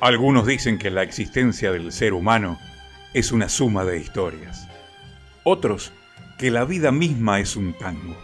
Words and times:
Algunos 0.00 0.46
dicen 0.46 0.78
que 0.78 0.90
la 0.90 1.02
existencia 1.02 1.72
del 1.72 1.90
ser 1.90 2.12
humano 2.12 2.56
es 3.14 3.32
una 3.32 3.48
suma 3.48 3.84
de 3.84 3.98
historias. 3.98 4.68
Otros 5.42 5.92
que 6.38 6.52
la 6.52 6.64
vida 6.64 6.92
misma 6.92 7.40
es 7.40 7.56
un 7.56 7.72
tango. 7.72 8.16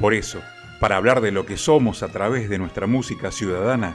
Por 0.00 0.14
eso, 0.14 0.42
para 0.80 0.96
hablar 0.96 1.20
de 1.20 1.30
lo 1.30 1.46
que 1.46 1.56
somos 1.56 2.02
a 2.02 2.08
través 2.08 2.48
de 2.48 2.58
nuestra 2.58 2.88
música 2.88 3.30
ciudadana, 3.30 3.94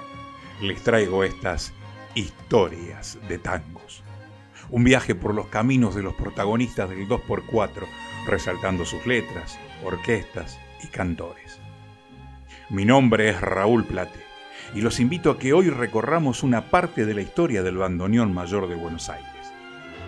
les 0.61 0.81
traigo 0.83 1.25
estas 1.25 1.73
historias 2.13 3.17
de 3.27 3.39
tangos. 3.39 4.01
Un 4.69 4.85
viaje 4.85 5.15
por 5.15 5.35
los 5.35 5.47
caminos 5.47 5.95
de 5.95 6.03
los 6.03 6.13
protagonistas 6.13 6.89
del 6.89 7.09
2x4, 7.09 7.85
resaltando 8.25 8.85
sus 8.85 9.05
letras, 9.05 9.59
orquestas 9.83 10.57
y 10.81 10.87
cantores. 10.87 11.59
Mi 12.69 12.85
nombre 12.85 13.31
es 13.31 13.41
Raúl 13.41 13.83
Plate 13.83 14.24
y 14.73 14.81
los 14.81 14.99
invito 14.99 15.31
a 15.31 15.39
que 15.39 15.53
hoy 15.53 15.69
recorramos 15.69 16.43
una 16.43 16.69
parte 16.69 17.05
de 17.05 17.13
la 17.13 17.21
historia 17.21 17.63
del 17.63 17.77
bandoneón 17.77 18.33
mayor 18.33 18.67
de 18.67 18.75
Buenos 18.75 19.09
Aires, 19.09 19.29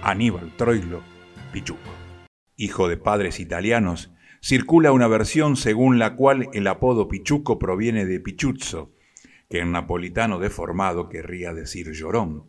Aníbal 0.01 0.55
Troilo 0.57 1.01
Pichuco. 1.51 1.89
Hijo 2.55 2.87
de 2.87 2.97
padres 2.97 3.39
italianos, 3.39 4.11
circula 4.41 4.91
una 4.91 5.07
versión 5.07 5.55
según 5.55 5.99
la 5.99 6.15
cual 6.15 6.49
el 6.53 6.67
apodo 6.67 7.07
Pichuco 7.07 7.59
proviene 7.59 8.05
de 8.05 8.19
Pichuzzo, 8.19 8.91
que 9.49 9.59
en 9.59 9.71
napolitano 9.71 10.39
deformado 10.39 11.09
querría 11.09 11.53
decir 11.53 11.91
llorón, 11.91 12.45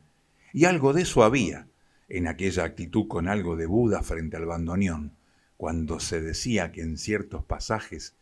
y 0.53 0.65
algo 0.65 0.93
de 0.93 1.03
eso 1.03 1.23
había 1.23 1.69
en 2.09 2.27
aquella 2.27 2.65
actitud 2.65 3.07
con 3.07 3.29
algo 3.29 3.57
de 3.57 3.67
Buda 3.67 4.03
frente 4.03 4.37
al 4.37 4.47
bandoneón, 4.47 5.17
cuando 5.57 6.01
se 6.01 6.21
decía 6.21 6.73
que 6.73 6.81
en 6.81 6.97
ciertos 6.97 7.45
pasajes 7.45 8.17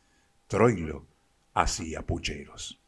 Troilo 0.48 1.06
hacía 1.54 2.02
pucheros. 2.02 2.80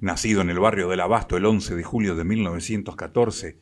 Nacido 0.00 0.42
en 0.42 0.50
el 0.50 0.60
barrio 0.60 0.88
del 0.88 1.00
Abasto 1.00 1.36
el 1.36 1.44
11 1.44 1.74
de 1.74 1.82
julio 1.82 2.14
de 2.14 2.22
1914, 2.22 3.58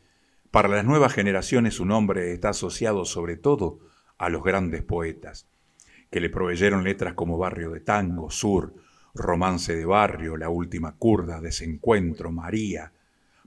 para 0.50 0.68
las 0.68 0.84
nuevas 0.84 1.14
generaciones 1.14 1.74
su 1.74 1.86
nombre 1.86 2.32
está 2.32 2.50
asociado 2.50 3.06
sobre 3.06 3.36
todo 3.36 3.80
a 4.18 4.28
los 4.28 4.44
grandes 4.44 4.82
poetas, 4.82 5.48
que 6.10 6.20
le 6.20 6.28
proveyeron 6.28 6.84
letras 6.84 7.14
como 7.14 7.38
Barrio 7.38 7.70
de 7.70 7.80
Tango, 7.80 8.30
Sur, 8.30 8.74
Romance 9.14 9.74
de 9.74 9.86
Barrio, 9.86 10.36
La 10.36 10.50
Última 10.50 10.96
Curda, 10.96 11.40
Desencuentro, 11.40 12.30
María, 12.30 12.92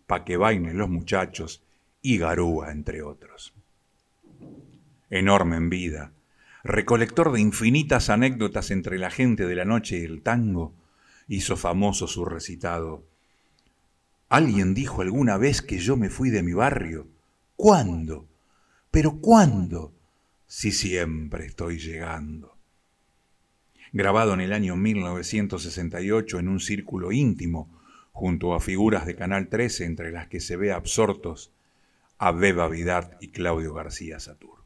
Pa' 0.07 0.25
que 0.25 0.37
los 0.37 0.89
muchachos 0.89 1.63
y 2.01 2.17
Garúa, 2.17 2.71
entre 2.71 3.03
otros. 3.03 3.53
Enorme 5.11 5.57
en 5.57 5.69
vida, 5.69 6.13
recolector 6.63 7.31
de 7.31 7.39
infinitas 7.39 8.09
anécdotas 8.09 8.71
entre 8.71 8.97
la 8.97 9.11
gente 9.11 9.45
de 9.45 9.55
la 9.55 9.65
noche 9.65 9.99
y 9.99 10.05
el 10.05 10.23
tango, 10.23 10.73
hizo 11.29 11.55
famoso 11.55 12.07
su 12.07 12.25
recitado. 12.25 13.07
Alguien 14.27 14.73
dijo 14.73 15.01
alguna 15.01 15.37
vez 15.37 15.61
que 15.61 15.77
yo 15.77 15.95
me 15.95 16.09
fui 16.09 16.31
de 16.31 16.43
mi 16.43 16.53
barrio. 16.53 17.07
¿Cuándo? 17.55 18.27
¿Pero 18.91 19.21
cuándo? 19.21 19.93
Si 20.47 20.71
siempre 20.71 21.45
estoy 21.45 21.77
llegando. 21.77 22.57
Grabado 23.93 24.33
en 24.33 24.41
el 24.41 24.53
año 24.53 24.75
1968 24.75 26.39
en 26.39 26.47
un 26.47 26.59
círculo 26.59 27.11
íntimo, 27.11 27.79
junto 28.11 28.53
a 28.53 28.59
figuras 28.59 29.05
de 29.05 29.15
Canal 29.15 29.49
13 29.49 29.85
entre 29.85 30.11
las 30.11 30.27
que 30.27 30.39
se 30.39 30.57
ve 30.57 30.71
absortos 30.71 31.51
a 32.17 32.31
Beba 32.31 32.67
Vidart 32.67 33.21
y 33.21 33.29
Claudio 33.29 33.73
García 33.73 34.19
Satur. 34.19 34.63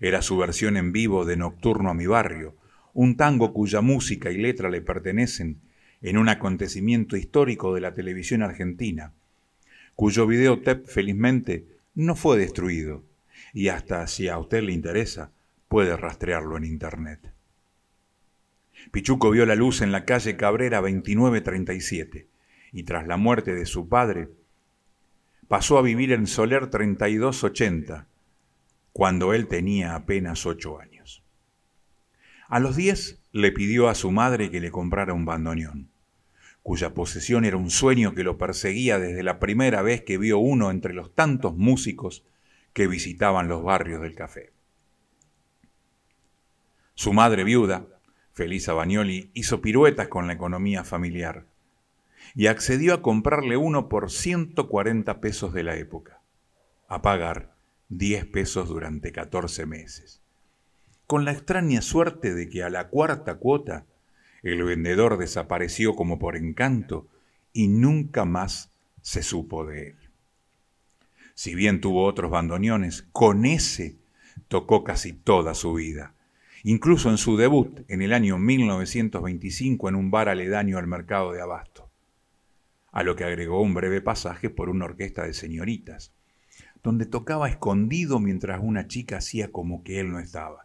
Era 0.00 0.22
su 0.22 0.36
versión 0.38 0.76
en 0.76 0.92
vivo 0.92 1.24
de 1.24 1.36
Nocturno 1.36 1.90
a 1.90 1.94
mi 1.94 2.06
barrio, 2.06 2.56
un 2.94 3.16
tango 3.16 3.52
cuya 3.52 3.80
música 3.80 4.30
y 4.30 4.38
letra 4.38 4.70
le 4.70 4.80
pertenecen 4.80 5.60
en 6.00 6.16
un 6.16 6.28
acontecimiento 6.28 7.16
histórico 7.16 7.74
de 7.74 7.80
la 7.80 7.94
televisión 7.94 8.42
argentina, 8.42 9.12
cuyo 9.94 10.26
videotep 10.26 10.86
felizmente 10.86 11.66
no 11.94 12.16
fue 12.16 12.38
destruido 12.38 13.04
y 13.52 13.68
hasta 13.68 14.06
si 14.06 14.28
a 14.28 14.38
usted 14.38 14.62
le 14.62 14.72
interesa 14.72 15.32
puede 15.68 15.96
rastrearlo 15.96 16.56
en 16.56 16.64
internet. 16.64 17.32
Pichuco 18.90 19.30
vio 19.30 19.46
la 19.46 19.54
luz 19.54 19.80
en 19.80 19.92
la 19.92 20.04
calle 20.04 20.36
Cabrera 20.36 20.80
2937 20.80 22.28
y 22.72 22.82
tras 22.82 23.06
la 23.06 23.16
muerte 23.16 23.54
de 23.54 23.66
su 23.66 23.88
padre 23.88 24.28
pasó 25.48 25.78
a 25.78 25.82
vivir 25.82 26.12
en 26.12 26.26
Soler 26.26 26.68
3280 26.68 28.06
cuando 28.92 29.32
él 29.32 29.48
tenía 29.48 29.94
apenas 29.94 30.46
ocho 30.46 30.78
años. 30.78 30.93
A 32.48 32.60
los 32.60 32.76
diez 32.76 33.22
le 33.32 33.52
pidió 33.52 33.88
a 33.88 33.94
su 33.94 34.10
madre 34.10 34.50
que 34.50 34.60
le 34.60 34.70
comprara 34.70 35.14
un 35.14 35.24
bandoneón, 35.24 35.90
cuya 36.62 36.92
posesión 36.92 37.44
era 37.44 37.56
un 37.56 37.70
sueño 37.70 38.14
que 38.14 38.22
lo 38.22 38.36
perseguía 38.36 38.98
desde 38.98 39.22
la 39.22 39.38
primera 39.38 39.80
vez 39.80 40.02
que 40.02 40.18
vio 40.18 40.38
uno 40.38 40.70
entre 40.70 40.92
los 40.92 41.14
tantos 41.14 41.56
músicos 41.56 42.24
que 42.74 42.86
visitaban 42.86 43.48
los 43.48 43.62
barrios 43.62 44.02
del 44.02 44.14
café. 44.14 44.52
Su 46.94 47.12
madre 47.14 47.44
viuda, 47.44 47.86
Felisa 48.34 48.74
Bagnoli, 48.74 49.30
hizo 49.32 49.62
piruetas 49.62 50.08
con 50.08 50.26
la 50.26 50.34
economía 50.34 50.84
familiar 50.84 51.46
y 52.34 52.48
accedió 52.48 52.94
a 52.94 53.02
comprarle 53.02 53.56
uno 53.56 53.88
por 53.88 54.10
140 54.10 55.20
pesos 55.20 55.54
de 55.54 55.62
la 55.62 55.76
época, 55.76 56.20
a 56.88 57.00
pagar 57.00 57.54
10 57.88 58.26
pesos 58.26 58.68
durante 58.68 59.12
14 59.12 59.66
meses 59.66 60.23
con 61.06 61.24
la 61.24 61.32
extraña 61.32 61.82
suerte 61.82 62.34
de 62.34 62.48
que 62.48 62.62
a 62.62 62.70
la 62.70 62.88
cuarta 62.88 63.34
cuota 63.36 63.86
el 64.42 64.62
vendedor 64.62 65.18
desapareció 65.18 65.94
como 65.94 66.18
por 66.18 66.36
encanto 66.36 67.08
y 67.52 67.68
nunca 67.68 68.24
más 68.24 68.72
se 69.02 69.22
supo 69.22 69.66
de 69.66 69.88
él. 69.88 69.96
Si 71.34 71.54
bien 71.54 71.80
tuvo 71.80 72.04
otros 72.04 72.30
bandoneones, 72.30 73.06
con 73.12 73.44
ese 73.44 73.96
tocó 74.48 74.84
casi 74.84 75.12
toda 75.12 75.54
su 75.54 75.74
vida, 75.74 76.14
incluso 76.62 77.10
en 77.10 77.18
su 77.18 77.36
debut 77.36 77.80
en 77.88 78.02
el 78.02 78.12
año 78.12 78.38
1925 78.38 79.88
en 79.88 79.94
un 79.94 80.10
bar 80.10 80.28
aledaño 80.28 80.78
al 80.78 80.86
mercado 80.86 81.32
de 81.32 81.42
Abasto, 81.42 81.90
a 82.92 83.02
lo 83.02 83.16
que 83.16 83.24
agregó 83.24 83.60
un 83.60 83.74
breve 83.74 84.00
pasaje 84.00 84.48
por 84.48 84.70
una 84.70 84.86
orquesta 84.86 85.24
de 85.24 85.34
señoritas, 85.34 86.12
donde 86.82 87.06
tocaba 87.06 87.48
escondido 87.48 88.20
mientras 88.20 88.60
una 88.62 88.86
chica 88.86 89.18
hacía 89.18 89.50
como 89.50 89.82
que 89.82 90.00
él 90.00 90.10
no 90.10 90.18
estaba 90.18 90.63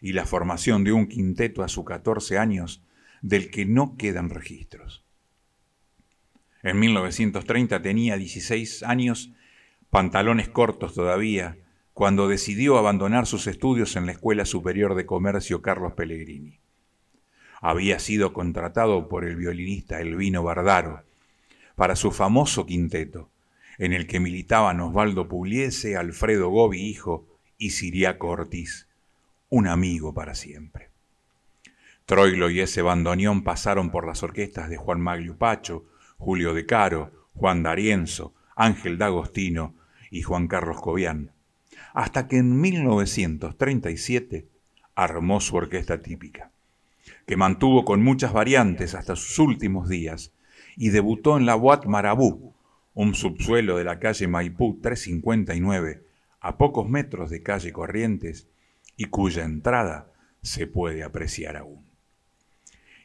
y 0.00 0.12
la 0.12 0.26
formación 0.26 0.84
de 0.84 0.92
un 0.92 1.06
quinteto 1.06 1.62
a 1.62 1.68
sus 1.68 1.84
14 1.84 2.38
años 2.38 2.82
del 3.22 3.50
que 3.50 3.66
no 3.66 3.96
quedan 3.96 4.30
registros. 4.30 5.04
En 6.62 6.78
1930 6.78 7.82
tenía 7.82 8.16
16 8.16 8.82
años, 8.82 9.32
pantalones 9.90 10.48
cortos 10.48 10.94
todavía, 10.94 11.58
cuando 11.94 12.28
decidió 12.28 12.78
abandonar 12.78 13.26
sus 13.26 13.46
estudios 13.46 13.96
en 13.96 14.06
la 14.06 14.12
Escuela 14.12 14.44
Superior 14.44 14.94
de 14.94 15.06
Comercio 15.06 15.62
Carlos 15.62 15.94
Pellegrini. 15.94 16.60
Había 17.60 17.98
sido 17.98 18.32
contratado 18.32 19.08
por 19.08 19.24
el 19.24 19.34
violinista 19.34 20.00
Elvino 20.00 20.44
Bardaro 20.44 21.02
para 21.74 21.96
su 21.96 22.12
famoso 22.12 22.66
quinteto, 22.66 23.30
en 23.78 23.92
el 23.92 24.06
que 24.06 24.20
militaban 24.20 24.80
Osvaldo 24.80 25.28
Pugliese, 25.28 25.96
Alfredo 25.96 26.50
Gobi 26.50 26.82
hijo 26.82 27.26
y 27.56 27.70
Siriaco 27.70 28.28
Ortiz 28.28 28.87
un 29.50 29.66
amigo 29.66 30.14
para 30.14 30.34
siempre. 30.34 30.90
Troilo 32.06 32.50
y 32.50 32.60
ese 32.60 32.82
bandoneón 32.82 33.42
pasaron 33.42 33.90
por 33.90 34.06
las 34.06 34.22
orquestas 34.22 34.70
de 34.70 34.76
Juan 34.76 35.00
Maglio 35.00 35.36
Pacho, 35.36 35.84
Julio 36.16 36.54
De 36.54 36.66
Caro, 36.66 37.28
Juan 37.34 37.62
D'Arienzo, 37.62 38.34
Ángel 38.56 38.98
D'Agostino 38.98 39.74
y 40.10 40.22
Juan 40.22 40.48
Carlos 40.48 40.80
Cobian, 40.80 41.32
hasta 41.92 42.26
que 42.26 42.38
en 42.38 42.60
1937 42.60 44.48
armó 44.94 45.40
su 45.40 45.56
orquesta 45.56 46.00
típica, 46.00 46.50
que 47.26 47.36
mantuvo 47.36 47.84
con 47.84 48.02
muchas 48.02 48.32
variantes 48.32 48.94
hasta 48.94 49.14
sus 49.14 49.38
últimos 49.38 49.88
días 49.88 50.32
y 50.76 50.88
debutó 50.90 51.36
en 51.36 51.46
la 51.46 51.54
Boat 51.54 51.86
Marabú, 51.86 52.54
un 52.94 53.14
subsuelo 53.14 53.76
de 53.76 53.84
la 53.84 54.00
calle 54.00 54.26
Maipú 54.26 54.80
359, 54.80 56.04
a 56.40 56.58
pocos 56.58 56.88
metros 56.88 57.30
de 57.30 57.42
calle 57.42 57.72
Corrientes, 57.72 58.48
y 58.98 59.06
cuya 59.06 59.44
entrada 59.44 60.12
se 60.42 60.66
puede 60.66 61.04
apreciar 61.04 61.56
aún. 61.56 61.86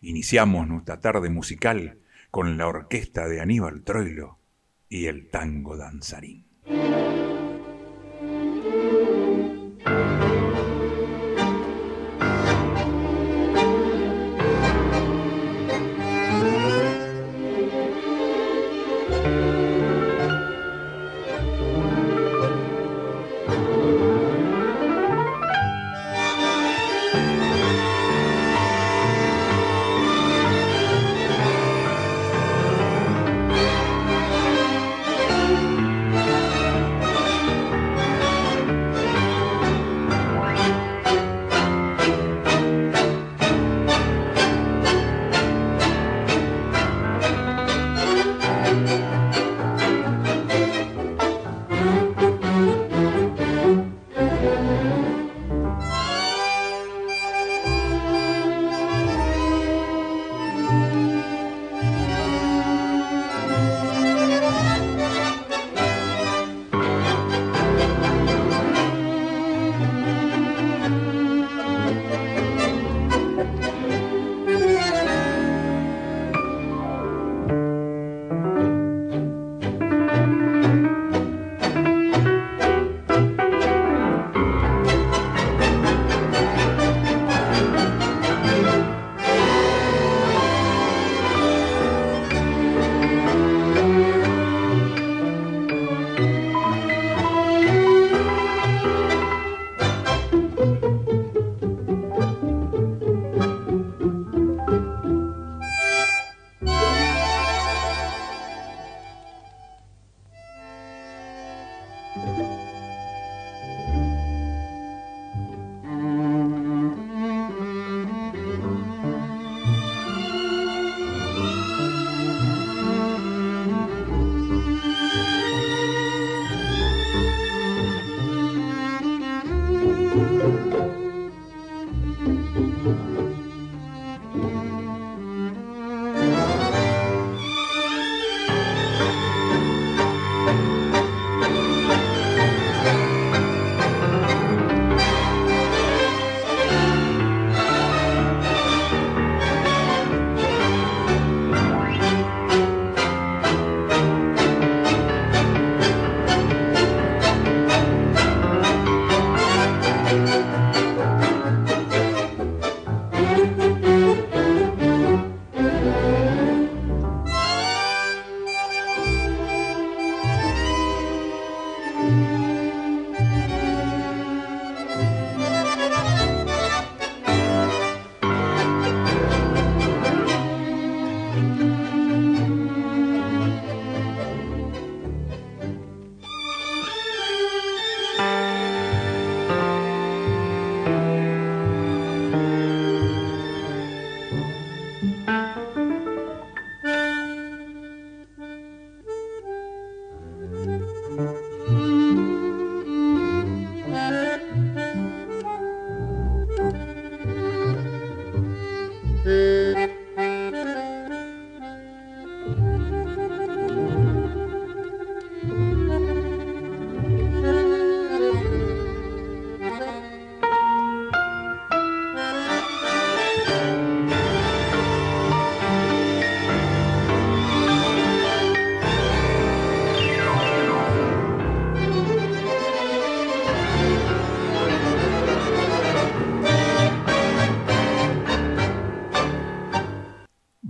Iniciamos 0.01 0.67
nuestra 0.67 0.99
tarde 0.99 1.29
musical 1.29 1.99
con 2.31 2.57
la 2.57 2.67
orquesta 2.67 3.27
de 3.27 3.39
Aníbal 3.39 3.83
Troilo 3.83 4.39
y 4.89 5.05
el 5.05 5.29
tango 5.29 5.77
danzarín. 5.77 6.47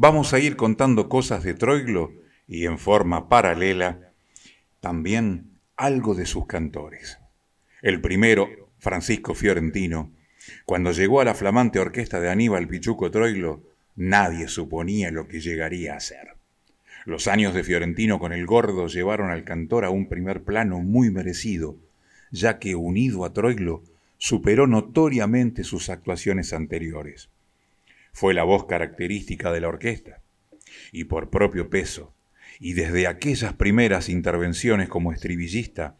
Vamos 0.04 0.34
a 0.34 0.40
ir 0.40 0.58
contando 0.58 1.08
cosas 1.08 1.46
de 1.46 1.54
Troilo 1.54 2.12
y 2.46 2.66
en 2.66 2.78
forma 2.78 3.30
paralela 3.30 4.12
también 4.82 5.52
algo 5.78 6.14
de 6.14 6.26
sus 6.26 6.46
cantores. 6.46 7.20
El 7.82 8.02
primero, 8.02 8.50
Francisco 8.80 9.34
Fiorentino, 9.34 10.12
cuando 10.66 10.92
llegó 10.92 11.22
a 11.22 11.24
la 11.24 11.36
flamante 11.36 11.80
orquesta 11.80 12.20
de 12.20 12.30
Aníbal 12.30 12.68
Pichuco 12.68 13.12
Troilo, 13.12 13.62
nadie 13.96 14.50
suponía 14.50 15.10
lo 15.10 15.30
que 15.30 15.40
llegaría 15.40 15.96
a 15.96 16.02
ser. 16.02 16.36
Los 17.06 17.30
años 17.30 17.54
de 17.54 17.64
Fiorentino 17.64 18.20
con 18.20 18.34
el 18.34 18.46
gordo 18.46 18.88
llevaron 18.88 19.32
al 19.32 19.46
cantor 19.46 19.86
a 19.86 19.90
un 19.90 20.10
primer 20.10 20.44
plano 20.44 20.80
muy 20.80 21.12
merecido, 21.12 21.78
ya 22.30 22.60
que 22.60 22.76
unido 22.76 23.24
a 23.24 23.32
Troilo 23.32 23.84
superó 24.18 24.68
notoriamente 24.68 25.64
sus 25.64 25.90
actuaciones 25.90 26.52
anteriores. 26.52 27.30
Fue 28.14 28.34
la 28.34 28.44
voz 28.44 28.66
característica 28.66 29.52
de 29.52 29.60
la 29.60 29.68
orquesta, 29.68 30.22
y 30.92 31.06
por 31.06 31.30
propio 31.30 31.70
peso, 31.70 32.14
y 32.60 32.74
desde 32.74 33.08
aquellas 33.08 33.54
primeras 33.54 34.08
intervenciones 34.08 34.88
como 34.88 35.12
estribillista, 35.12 35.98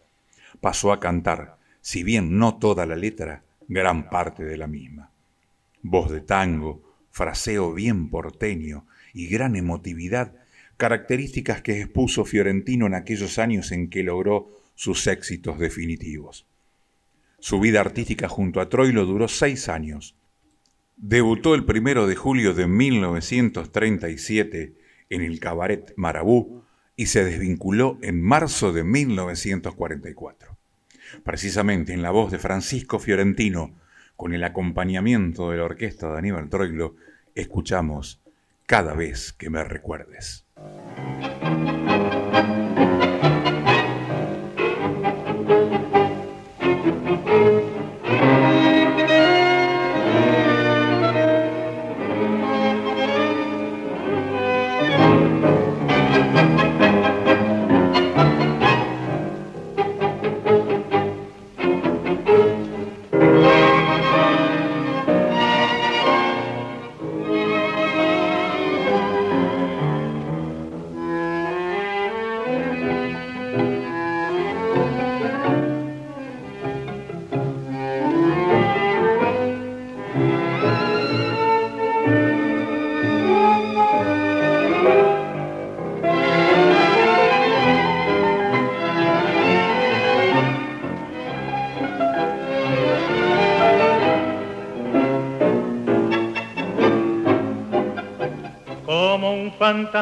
pasó 0.62 0.94
a 0.94 1.00
cantar, 1.00 1.58
si 1.82 2.04
bien 2.04 2.38
no 2.38 2.58
toda 2.58 2.86
la 2.86 2.96
letra, 2.96 3.44
gran 3.68 4.10
parte 4.10 4.46
de 4.46 4.58
la 4.58 4.68
misma. 4.68 5.12
Voz 5.82 6.12
de 6.12 6.22
tango, 6.22 6.82
fraseo 7.12 7.74
bien 7.74 8.10
porteño 8.10 8.86
y 9.14 9.28
gran 9.28 9.56
emotividad, 9.56 10.34
características 10.78 11.62
que 11.62 11.82
expuso 11.82 12.26
Fiorentino 12.26 12.86
en 12.86 12.94
aquellos 12.94 13.40
años 13.40 13.72
en 13.72 13.90
que 13.90 14.04
logró 14.04 14.60
sus 14.76 15.08
éxitos 15.08 15.60
definitivos. 15.60 16.46
Su 17.40 17.60
vida 17.60 17.82
artística 17.82 18.30
junto 18.30 18.62
a 18.62 18.70
Troilo 18.70 19.06
duró 19.06 19.28
seis 19.28 19.68
años. 19.68 20.16
Debutó 20.96 21.56
el 21.56 21.66
primero 21.66 22.08
de 22.08 22.16
julio 22.16 22.54
de 22.54 22.68
1937 22.68 24.76
en 25.10 25.22
el 25.22 25.40
cabaret 25.40 25.94
Marabú 25.96 26.64
y 26.96 27.08
se 27.08 27.24
desvinculó 27.24 27.98
en 28.02 28.22
marzo 28.22 28.72
de 28.72 28.84
1944 28.84 30.54
precisamente 31.22 31.94
en 31.94 32.02
la 32.02 32.12
voz 32.12 32.32
de 32.32 32.40
Francisco 32.40 33.00
Fiorentino, 33.00 33.76
con 34.16 34.34
el 34.34 34.44
acompañamiento 34.44 35.52
de 35.52 35.58
la 35.58 35.66
orquesta 35.66 36.12
de 36.12 36.18
Aníbal 36.18 36.50
Troilo, 36.50 36.96
escuchamos 37.36 38.22
Cada 38.66 38.94
vez 38.94 39.34
que 39.34 39.50
me 39.50 39.64
recuerdes. 39.64 40.46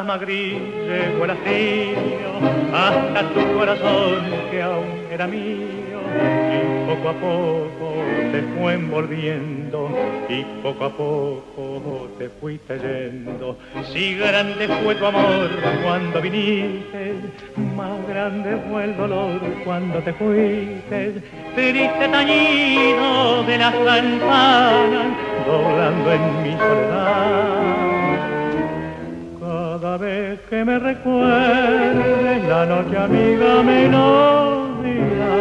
Fantasma 0.05 0.25
el 0.25 1.95
hasta 2.73 3.29
tu 3.33 3.53
corazón 3.57 4.23
que 4.49 4.61
aún 4.61 4.85
era 5.11 5.27
mío 5.27 5.99
y 6.51 6.87
poco 6.87 7.09
a 7.09 7.13
poco 7.13 7.93
te 8.31 8.41
fue 8.41 8.73
envolviendo 8.73 9.89
y 10.29 10.43
poco 10.63 10.85
a 10.85 10.89
poco 10.89 12.09
te 12.17 12.29
fuiste 12.29 12.77
yendo. 12.79 13.57
Si 13.91 14.15
grande 14.15 14.67
fue 14.67 14.95
tu 14.95 15.05
amor 15.05 15.49
cuando 15.83 16.21
viniste, 16.21 17.15
más 17.75 18.07
grande 18.07 18.57
fue 18.69 18.85
el 18.85 18.97
dolor 18.97 19.39
cuando 19.65 19.99
te 19.99 20.13
fuiste. 20.13 21.21
Triste 21.55 22.07
tañido 22.07 23.43
de 23.43 23.57
las 23.57 23.73
campanas 23.73 25.07
doblando 25.45 26.13
en 26.13 26.43
mi 26.43 26.57
soledad 26.57 28.10
cada 29.81 29.97
vez 29.97 30.39
que 30.47 30.63
me 30.63 30.77
recuerdes 30.77 32.43
la 32.47 32.67
noche 32.67 32.95
amiga 32.95 33.63
melodía 33.63 35.33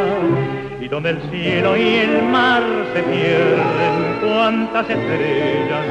y 0.81 0.89
donde 0.89 1.11
el 1.11 1.21
cielo 1.31 1.77
y 1.77 1.97
el 1.97 2.23
mar 2.23 2.63
se 2.95 3.03
pierden, 3.03 4.17
cuántas 4.23 4.89
estrellas 4.89 5.85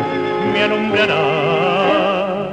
me 0.51 0.63
alumbrarán. 0.63 2.49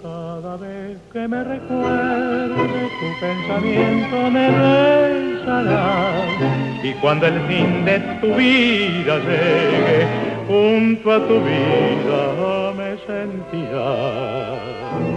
Cada 0.00 0.56
vez 0.58 0.96
que 1.12 1.26
me 1.26 1.42
recuerdes 1.42 2.92
tu 3.00 3.08
pensamiento 3.20 4.30
me 4.30 4.48
besará 4.48 6.22
y 6.84 6.92
cuando 7.00 7.26
el 7.26 7.40
fin 7.48 7.84
de 7.84 7.98
tu 8.20 8.32
vida 8.32 9.18
llegue 9.18 10.06
junto 10.46 11.12
a 11.12 11.18
tu 11.26 11.40
vida 11.40 12.36
me 12.76 12.96
sentirás. 13.06 15.15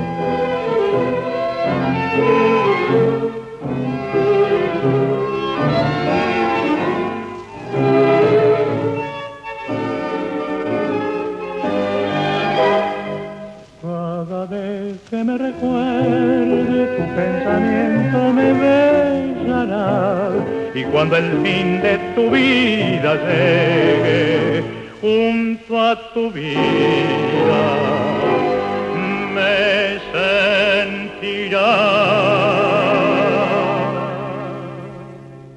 Cuando 20.92 21.16
el 21.16 21.32
fin 21.44 21.82
de 21.82 21.98
tu 22.14 22.30
vida 22.30 23.16
llegue 23.16 24.64
junto 25.02 25.80
a 25.80 26.14
tu 26.14 26.30
vida 26.30 27.00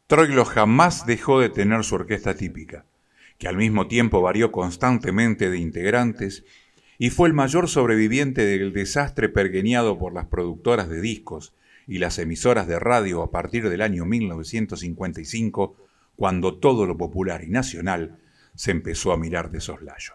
Troilo 0.08 0.44
jamás 0.44 1.06
dejó 1.06 1.38
de 1.38 1.50
tener 1.50 1.84
su 1.84 1.94
orquesta 1.94 2.34
típica, 2.34 2.84
que 3.38 3.46
al 3.46 3.56
mismo 3.56 3.86
tiempo 3.86 4.20
varió 4.20 4.50
constantemente 4.50 5.50
de 5.50 5.58
integrantes 5.58 6.44
y 6.98 7.10
fue 7.10 7.28
el 7.28 7.34
mayor 7.34 7.68
sobreviviente 7.68 8.44
del 8.44 8.72
desastre 8.72 9.28
pergeñado 9.28 9.98
por 9.98 10.12
las 10.12 10.26
productoras 10.26 10.88
de 10.88 11.00
discos 11.00 11.54
y 11.86 11.98
las 11.98 12.18
emisoras 12.18 12.66
de 12.66 12.80
radio 12.80 13.22
a 13.22 13.30
partir 13.30 13.68
del 13.68 13.82
año 13.82 14.04
1955, 14.04 15.76
cuando 16.16 16.58
todo 16.58 16.86
lo 16.86 16.96
popular 16.96 17.44
y 17.44 17.50
nacional 17.50 18.18
se 18.56 18.72
empezó 18.72 19.12
a 19.12 19.16
mirar 19.16 19.52
de 19.52 19.60
soslayo. 19.60 20.14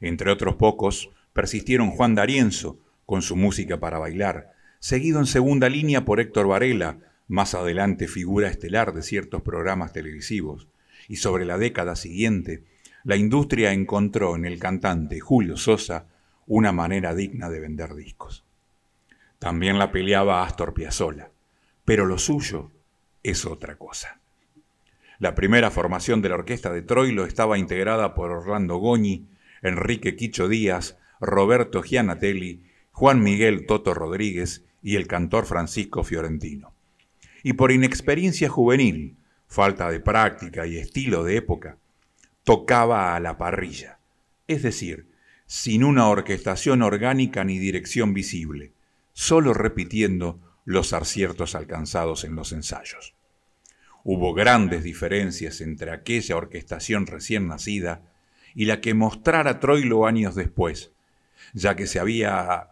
Entre 0.00 0.30
otros 0.30 0.56
pocos, 0.56 1.10
persistieron 1.32 1.90
Juan 1.90 2.14
D'Arienzo, 2.14 2.78
con 3.10 3.22
su 3.22 3.34
música 3.34 3.80
para 3.80 3.98
bailar, 3.98 4.52
seguido 4.78 5.18
en 5.18 5.26
segunda 5.26 5.68
línea 5.68 6.04
por 6.04 6.20
Héctor 6.20 6.46
Varela, 6.46 6.98
más 7.26 7.56
adelante 7.56 8.06
figura 8.06 8.46
estelar 8.46 8.92
de 8.92 9.02
ciertos 9.02 9.42
programas 9.42 9.92
televisivos, 9.92 10.68
y 11.08 11.16
sobre 11.16 11.44
la 11.44 11.58
década 11.58 11.96
siguiente, 11.96 12.62
la 13.02 13.16
industria 13.16 13.72
encontró 13.72 14.36
en 14.36 14.44
el 14.44 14.60
cantante 14.60 15.18
Julio 15.18 15.56
Sosa 15.56 16.06
una 16.46 16.70
manera 16.70 17.12
digna 17.12 17.50
de 17.50 17.58
vender 17.58 17.96
discos. 17.96 18.44
También 19.40 19.80
la 19.80 19.90
peleaba 19.90 20.44
Astor 20.44 20.72
Piazzolla, 20.72 21.32
pero 21.84 22.06
lo 22.06 22.16
suyo 22.16 22.70
es 23.24 23.44
otra 23.44 23.74
cosa. 23.74 24.20
La 25.18 25.34
primera 25.34 25.72
formación 25.72 26.22
de 26.22 26.28
la 26.28 26.36
orquesta 26.36 26.72
de 26.72 26.82
Troilo 26.82 27.24
estaba 27.24 27.58
integrada 27.58 28.14
por 28.14 28.30
Orlando 28.30 28.76
Goñi, 28.76 29.26
Enrique 29.62 30.14
Quicho 30.14 30.46
Díaz, 30.46 30.96
Roberto 31.20 31.82
Gianatelli, 31.82 32.69
Juan 32.92 33.22
Miguel 33.22 33.66
Toto 33.66 33.94
Rodríguez 33.94 34.64
y 34.82 34.96
el 34.96 35.06
cantor 35.06 35.46
Francisco 35.46 36.04
Fiorentino 36.04 36.74
y 37.42 37.54
por 37.54 37.72
inexperiencia 37.72 38.48
juvenil, 38.48 39.16
falta 39.46 39.90
de 39.90 40.00
práctica 40.00 40.66
y 40.66 40.78
estilo 40.78 41.24
de 41.24 41.36
época, 41.36 41.78
tocaba 42.44 43.14
a 43.14 43.20
la 43.20 43.38
parrilla, 43.38 43.98
es 44.46 44.62
decir, 44.62 45.08
sin 45.46 45.84
una 45.84 46.08
orquestación 46.08 46.82
orgánica 46.82 47.44
ni 47.44 47.58
dirección 47.58 48.14
visible, 48.14 48.72
solo 49.12 49.54
repitiendo 49.54 50.40
los 50.64 50.92
aciertos 50.92 51.54
alcanzados 51.54 52.24
en 52.24 52.36
los 52.36 52.52
ensayos. 52.52 53.14
Hubo 54.04 54.32
grandes 54.32 54.84
diferencias 54.84 55.60
entre 55.60 55.90
aquella 55.90 56.36
orquestación 56.36 57.06
recién 57.06 57.48
nacida 57.48 58.02
y 58.54 58.64
la 58.64 58.80
que 58.80 58.94
mostrara 58.94 59.60
Troilo 59.60 60.06
años 60.06 60.34
después, 60.34 60.92
ya 61.52 61.74
que 61.76 61.86
se 61.86 61.98
había 61.98 62.68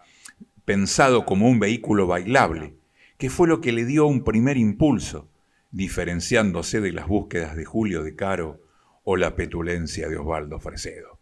pensado 0.69 1.25
como 1.25 1.49
un 1.49 1.59
vehículo 1.59 2.07
bailable, 2.07 2.75
que 3.17 3.31
fue 3.31 3.49
lo 3.49 3.63
que 3.63 3.73
le 3.73 3.87
dio 3.87 4.07
un 4.07 4.23
primer 4.23 4.59
impulso, 4.59 5.31
diferenciándose 5.71 6.83
de 6.83 6.93
las 6.93 7.09
búsquedas 7.09 7.57
de 7.57 7.65
Julio 7.65 8.03
de 8.03 8.15
Caro 8.15 8.61
o 9.03 9.17
la 9.17 9.35
petulencia 9.35 10.11
de 10.11 10.19
Osvaldo 10.19 10.61
Fresedo. 10.61 11.21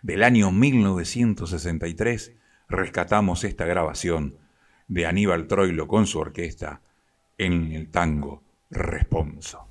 Del 0.00 0.22
año 0.22 0.50
1963 0.50 2.32
rescatamos 2.66 3.44
esta 3.44 3.66
grabación 3.66 4.38
de 4.88 5.04
Aníbal 5.04 5.46
Troilo 5.46 5.86
con 5.86 6.06
su 6.06 6.18
orquesta 6.20 6.80
en 7.36 7.70
el 7.70 7.90
tango 7.90 8.44
Responso. 8.70 9.68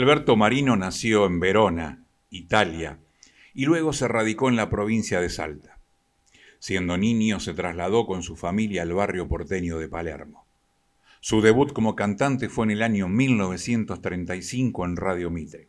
Alberto 0.00 0.34
Marino 0.34 0.76
nació 0.76 1.26
en 1.26 1.40
Verona, 1.40 2.06
Italia, 2.30 3.00
y 3.52 3.66
luego 3.66 3.92
se 3.92 4.08
radicó 4.08 4.48
en 4.48 4.56
la 4.56 4.70
provincia 4.70 5.20
de 5.20 5.28
Salta. 5.28 5.78
Siendo 6.58 6.96
niño 6.96 7.38
se 7.38 7.52
trasladó 7.52 8.06
con 8.06 8.22
su 8.22 8.34
familia 8.34 8.80
al 8.80 8.94
barrio 8.94 9.28
porteño 9.28 9.76
de 9.76 9.90
Palermo. 9.90 10.46
Su 11.20 11.42
debut 11.42 11.74
como 11.74 11.96
cantante 11.96 12.48
fue 12.48 12.64
en 12.64 12.70
el 12.70 12.82
año 12.82 13.08
1935 13.08 14.86
en 14.86 14.96
Radio 14.96 15.28
Mitre. 15.28 15.68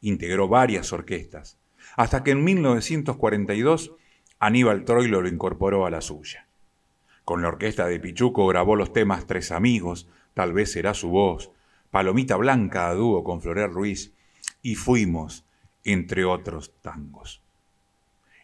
Integró 0.00 0.46
varias 0.46 0.92
orquestas, 0.92 1.58
hasta 1.96 2.22
que 2.22 2.30
en 2.30 2.44
1942 2.44 3.96
Aníbal 4.38 4.84
Troilo 4.84 5.22
lo 5.22 5.28
incorporó 5.28 5.86
a 5.86 5.90
la 5.90 6.02
suya. 6.02 6.46
Con 7.24 7.42
la 7.42 7.48
orquesta 7.48 7.88
de 7.88 7.98
Pichuco 7.98 8.46
grabó 8.46 8.76
los 8.76 8.92
temas 8.92 9.26
Tres 9.26 9.50
Amigos, 9.50 10.08
Tal 10.34 10.52
vez 10.52 10.70
será 10.70 10.94
su 10.94 11.08
voz, 11.08 11.50
Palomita 11.90 12.36
Blanca 12.36 12.88
a 12.88 12.94
dúo 12.94 13.24
con 13.24 13.42
Florer 13.42 13.70
Ruiz 13.70 14.12
y 14.62 14.76
Fuimos, 14.76 15.44
entre 15.84 16.24
otros 16.24 16.72
tangos. 16.80 17.42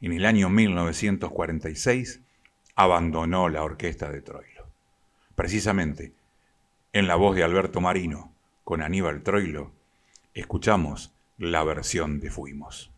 En 0.01 0.13
el 0.13 0.25
año 0.25 0.49
1946 0.49 2.23
abandonó 2.75 3.49
la 3.49 3.63
orquesta 3.63 4.11
de 4.11 4.21
Troilo. 4.21 4.67
Precisamente, 5.35 6.13
en 6.93 7.07
la 7.07 7.15
voz 7.15 7.37
de 7.37 7.45
Alberto 7.45 7.81
Marino, 7.81 8.33
con 8.65 8.83
Aníbal 8.83 9.23
Troilo, 9.23 9.71
escuchamos 10.35 11.15
la 11.39 11.63
versión 11.63 12.19
de 12.21 12.31
Fuimos. 12.31 12.91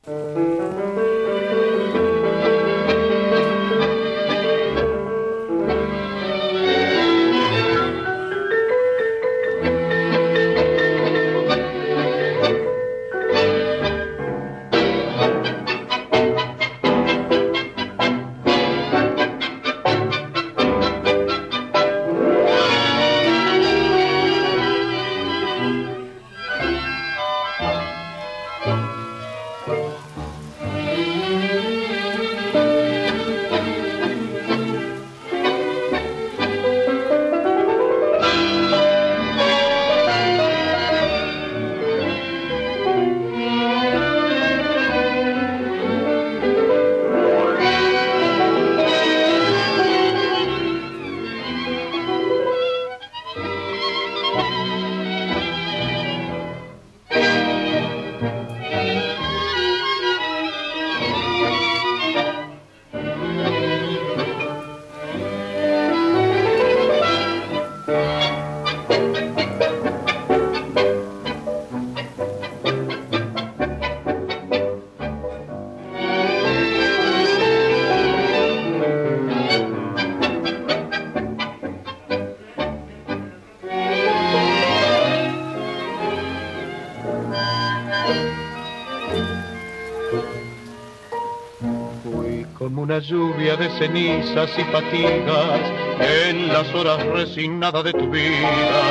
Lluvia 93.01 93.57
de 93.57 93.71
cenizas 93.79 94.51
y 94.59 94.65
fatigas 94.65 95.61
en 96.01 96.49
las 96.49 96.73
horas 96.75 97.05
resignadas 97.07 97.85
de 97.85 97.93
tu 97.93 98.11
vida. 98.11 98.83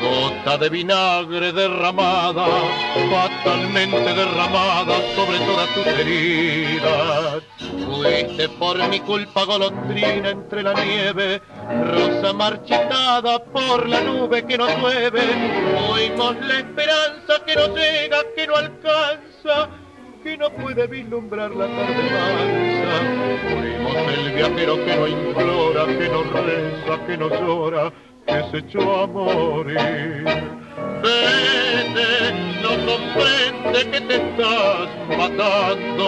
Gota 0.00 0.58
de 0.58 0.68
vinagre 0.68 1.52
derramada, 1.52 2.46
fatalmente 3.10 4.14
derramada 4.14 4.94
sobre 5.14 5.38
toda 5.38 5.66
tu 5.74 5.80
herida. 5.80 7.40
Fuiste 7.86 8.48
por 8.50 8.88
mi 8.88 9.00
culpa 9.00 9.44
golondrina 9.44 10.30
entre 10.30 10.62
la 10.62 10.74
nieve, 10.74 11.42
rosa 11.92 12.32
marchitada 12.32 13.42
por 13.44 13.88
la 13.88 14.00
nube 14.00 14.44
que 14.46 14.56
no 14.56 14.66
llueve. 14.68 15.22
Fuimos 15.88 16.36
la 16.40 16.58
esperanza 16.58 17.44
que 17.44 17.54
no 17.54 17.74
llega, 17.74 18.18
que 18.34 18.46
no 18.46 18.56
alcanza 18.56 19.85
que 20.26 20.36
no 20.36 20.50
puede 20.50 20.88
vislumbrar 20.88 21.52
la 21.52 21.68
tarde 21.68 22.02
mansa. 22.16 22.94
Fuimos 23.48 23.96
el 24.18 24.32
viajero 24.32 24.74
que 24.84 24.96
no 24.96 25.06
implora, 25.06 25.86
que 25.86 26.08
no 26.08 26.22
reza, 26.24 27.06
que 27.06 27.16
no 27.16 27.28
llora, 27.28 27.92
que 28.26 28.42
se 28.50 28.58
echó 28.58 29.02
a 29.02 29.06
morir. 29.06 30.24
Vete, 31.04 32.10
no 32.60 32.70
comprende 32.90 33.90
que 33.92 34.00
te 34.00 34.16
estás 34.16 34.88
matando, 35.16 36.06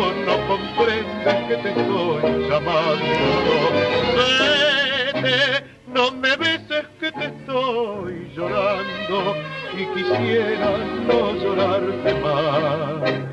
o 0.00 0.12
no 0.26 0.34
comprendes 0.48 1.34
que 1.48 1.56
te 1.56 1.68
estoy 1.68 2.48
llamando. 2.48 3.60
Vete, 5.12 5.64
no 5.88 6.10
me 6.10 6.36
beses 6.36 6.86
que 6.98 7.12
te 7.12 7.24
estoy 7.26 8.32
llorando 8.34 9.36
y 9.76 9.84
quisiera 9.94 10.70
no 11.06 11.32
llorarte 11.34 12.14
más. 12.14 13.31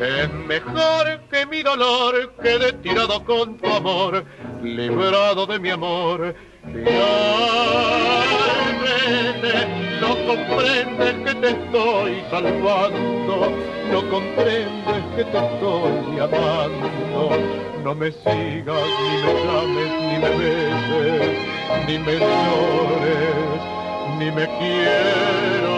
Es 0.00 0.32
mejor 0.46 1.20
que 1.30 1.46
mi 1.46 1.62
dolor 1.62 2.34
quede 2.42 2.72
tirado 2.74 3.24
con 3.24 3.56
tu 3.56 3.66
amor, 3.66 4.24
librado 4.62 5.46
de 5.46 5.58
mi 5.58 5.70
amor. 5.70 6.34
No 10.00 10.14
comprendes 10.26 11.14
que 11.24 11.34
te 11.34 11.48
estoy 11.48 12.22
salvando, 12.30 13.52
no 13.90 14.10
comprendes 14.10 15.02
que 15.16 15.24
te 15.24 15.38
estoy 15.38 16.18
amando. 16.20 17.30
No 17.82 17.94
me 17.94 18.10
sigas, 18.10 18.86
ni 19.00 19.16
me 19.22 19.32
llames, 19.44 19.90
ni 20.02 20.18
me 20.18 20.30
beses, 20.38 21.36
ni 21.86 21.98
me 21.98 22.14
llores, 22.18 23.60
ni 24.18 24.30
me 24.32 24.46
quieras. 24.58 25.75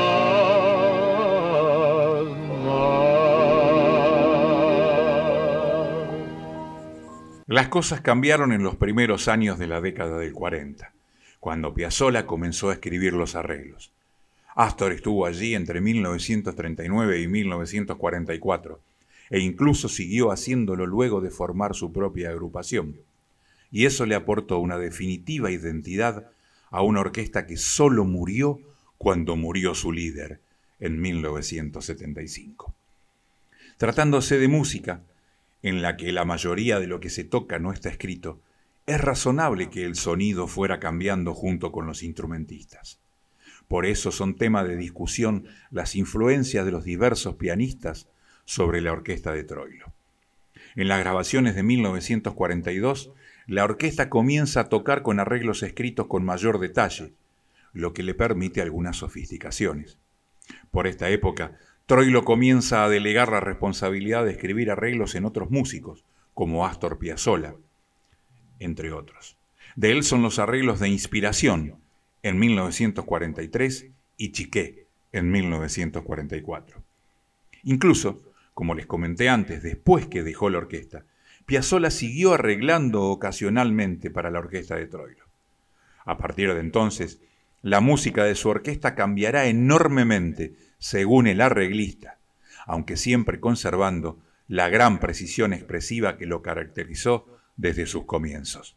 Las 7.50 7.68
cosas 7.68 8.02
cambiaron 8.02 8.52
en 8.52 8.62
los 8.62 8.76
primeros 8.76 9.26
años 9.26 9.58
de 9.58 9.66
la 9.66 9.80
década 9.80 10.18
del 10.18 10.34
40, 10.34 10.92
cuando 11.40 11.72
Piazzolla 11.72 12.26
comenzó 12.26 12.68
a 12.68 12.74
escribir 12.74 13.14
los 13.14 13.34
arreglos. 13.36 13.90
Astor 14.54 14.92
estuvo 14.92 15.24
allí 15.24 15.54
entre 15.54 15.80
1939 15.80 17.20
y 17.22 17.26
1944 17.26 18.80
e 19.30 19.40
incluso 19.40 19.88
siguió 19.88 20.30
haciéndolo 20.30 20.84
luego 20.86 21.20
de 21.20 21.30
formar 21.30 21.74
su 21.74 21.90
propia 21.90 22.30
agrupación. 22.30 22.96
Y 23.70 23.86
eso 23.86 24.04
le 24.04 24.14
aportó 24.14 24.58
una 24.58 24.76
definitiva 24.76 25.50
identidad 25.50 26.30
a 26.70 26.82
una 26.82 27.00
orquesta 27.00 27.46
que 27.46 27.56
solo 27.56 28.04
murió 28.04 28.60
cuando 28.98 29.36
murió 29.36 29.74
su 29.74 29.90
líder 29.90 30.40
en 30.80 31.00
1975. 31.00 32.74
Tratándose 33.76 34.38
de 34.38 34.48
música, 34.48 35.02
en 35.62 35.82
la 35.82 35.96
que 35.96 36.12
la 36.12 36.24
mayoría 36.24 36.80
de 36.80 36.86
lo 36.86 37.00
que 37.00 37.10
se 37.10 37.24
toca 37.24 37.58
no 37.58 37.72
está 37.72 37.88
escrito, 37.88 38.40
es 38.86 39.00
razonable 39.00 39.70
que 39.70 39.84
el 39.84 39.96
sonido 39.96 40.46
fuera 40.46 40.80
cambiando 40.80 41.34
junto 41.34 41.72
con 41.72 41.86
los 41.86 42.02
instrumentistas. 42.02 42.98
Por 43.68 43.84
eso 43.84 44.10
son 44.12 44.36
tema 44.36 44.64
de 44.64 44.76
discusión 44.76 45.44
las 45.70 45.94
influencias 45.94 46.64
de 46.64 46.72
los 46.72 46.84
diversos 46.84 47.34
pianistas 47.34 48.08
sobre 48.46 48.80
la 48.80 48.92
orquesta 48.92 49.32
de 49.32 49.44
Troilo. 49.44 49.92
En 50.74 50.88
las 50.88 51.00
grabaciones 51.00 51.54
de 51.54 51.62
1942, 51.62 53.12
la 53.46 53.64
orquesta 53.64 54.08
comienza 54.08 54.60
a 54.60 54.68
tocar 54.68 55.02
con 55.02 55.20
arreglos 55.20 55.62
escritos 55.62 56.06
con 56.06 56.24
mayor 56.24 56.58
detalle, 56.58 57.12
lo 57.74 57.92
que 57.92 58.02
le 58.02 58.14
permite 58.14 58.62
algunas 58.62 58.96
sofisticaciones. 58.96 59.98
Por 60.70 60.86
esta 60.86 61.08
época, 61.10 61.58
Troilo 61.86 62.24
comienza 62.24 62.84
a 62.84 62.88
delegar 62.88 63.30
la 63.30 63.40
responsabilidad 63.40 64.24
de 64.24 64.32
escribir 64.32 64.70
arreglos 64.70 65.14
en 65.14 65.24
otros 65.24 65.50
músicos, 65.50 66.04
como 66.34 66.66
Astor 66.66 66.98
Piazzolla, 66.98 67.54
entre 68.58 68.92
otros. 68.92 69.38
De 69.74 69.90
él 69.90 70.02
son 70.04 70.22
los 70.22 70.38
arreglos 70.38 70.80
de 70.80 70.88
inspiración 70.88 71.80
en 72.22 72.38
1943 72.38 73.86
y 74.16 74.32
Chiqué 74.32 74.86
en 75.12 75.30
1944. 75.30 76.82
Incluso, 77.64 78.22
como 78.54 78.74
les 78.74 78.86
comenté 78.86 79.28
antes, 79.28 79.62
después 79.62 80.06
que 80.06 80.22
dejó 80.22 80.50
la 80.50 80.58
orquesta, 80.58 81.04
Piazzolla 81.46 81.90
siguió 81.90 82.34
arreglando 82.34 83.04
ocasionalmente 83.04 84.10
para 84.10 84.30
la 84.30 84.40
orquesta 84.40 84.76
de 84.76 84.86
Troilo. 84.86 85.24
A 86.04 86.18
partir 86.18 86.52
de 86.52 86.60
entonces, 86.60 87.20
la 87.62 87.80
música 87.80 88.24
de 88.24 88.34
su 88.34 88.48
orquesta 88.48 88.94
cambiará 88.94 89.46
enormemente 89.46 90.54
según 90.78 91.26
el 91.26 91.40
arreglista, 91.40 92.18
aunque 92.66 92.96
siempre 92.96 93.40
conservando 93.40 94.18
la 94.46 94.68
gran 94.68 95.00
precisión 95.00 95.52
expresiva 95.52 96.16
que 96.16 96.26
lo 96.26 96.42
caracterizó 96.42 97.26
desde 97.56 97.86
sus 97.86 98.04
comienzos. 98.04 98.76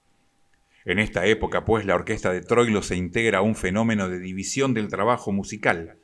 En 0.84 0.98
esta 0.98 1.26
época, 1.26 1.64
pues, 1.64 1.86
la 1.86 1.96
orquesta 1.96 2.32
de 2.32 2.42
Troilo 2.42 2.82
se 2.82 2.96
integra 2.96 3.40
a 3.40 3.44
un 3.44 3.56
fenómeno 3.56 4.10
de 4.10 4.20
división 4.20 4.74
del 4.74 4.88
trabajo 4.88 5.32
musical 5.32 5.98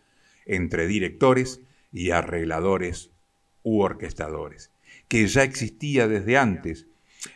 entre 0.45 0.87
directores 0.87 1.61
y 1.91 2.11
arregladores 2.11 3.09
u 3.63 3.81
orquestadores, 3.81 4.71
que 5.07 5.25
ya 5.27 5.43
existía 5.43 6.07
desde 6.07 6.37
antes, 6.37 6.85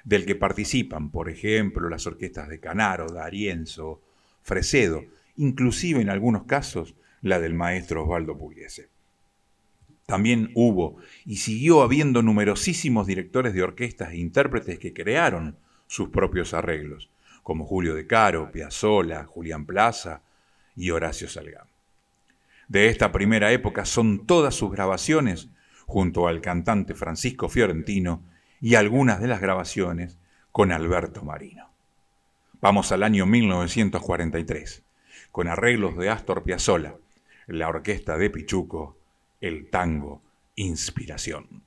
del 0.04 0.26
que 0.26 0.36
participan, 0.36 1.10
por 1.12 1.30
ejemplo, 1.30 1.90
las 1.90 2.06
orquestas 2.06 2.48
de 2.48 2.60
Canaro, 2.60 3.08
D'Arienzo, 3.08 4.02
Fresedo, 4.44 5.04
inclusive 5.36 6.02
en 6.02 6.10
algunos 6.10 6.44
casos 6.44 6.96
la 7.22 7.40
del 7.40 7.54
maestro 7.54 8.04
Osvaldo 8.04 8.38
Pugliese. 8.38 8.90
También 10.06 10.52
hubo 10.56 10.98
y 11.26 11.38
siguió 11.38 11.82
habiendo 11.82 12.22
numerosísimos 12.22 13.08
directores 13.08 13.54
de 13.54 13.64
orquestas 13.64 14.12
e 14.12 14.18
intérpretes 14.18 14.78
que 14.80 14.94
crearon 14.94 15.58
sus 15.88 16.10
propios 16.10 16.54
arreglos, 16.54 17.10
como 17.44 17.66
Julio 17.66 17.96
De 17.96 18.08
Caro, 18.08 18.52
Piazzolla, 18.52 19.24
Julián 19.26 19.66
Plaza 19.66 20.22
y 20.76 20.90
Horacio 20.90 21.30
Salgán. 21.30 21.68
De 22.68 22.88
esta 22.88 23.12
primera 23.12 23.52
época 23.52 23.86
son 23.86 24.26
todas 24.26 24.56
sus 24.56 24.72
grabaciones, 24.72 25.50
junto 25.86 26.28
al 26.28 26.42
cantante 26.42 26.96
Francisco 26.96 27.50
Fiorentino, 27.50 28.24
y 28.62 28.76
algunas 28.76 29.20
de 29.20 29.28
las 29.28 29.42
grabaciones 29.42 30.18
con 30.52 30.72
Alberto 30.72 31.24
Marino. 31.24 31.70
Vamos 32.62 32.92
al 32.92 33.04
año 33.04 33.26
1943, 33.26 34.84
con 35.32 35.48
arreglos 35.48 35.98
de 35.98 36.10
Astor 36.10 36.44
Piazzolla, 36.44 36.96
la 37.48 37.70
orquesta 37.70 38.18
de 38.18 38.30
Pichuco, 38.30 38.98
el 39.40 39.70
tango 39.70 40.22
Inspiración. 40.56 41.64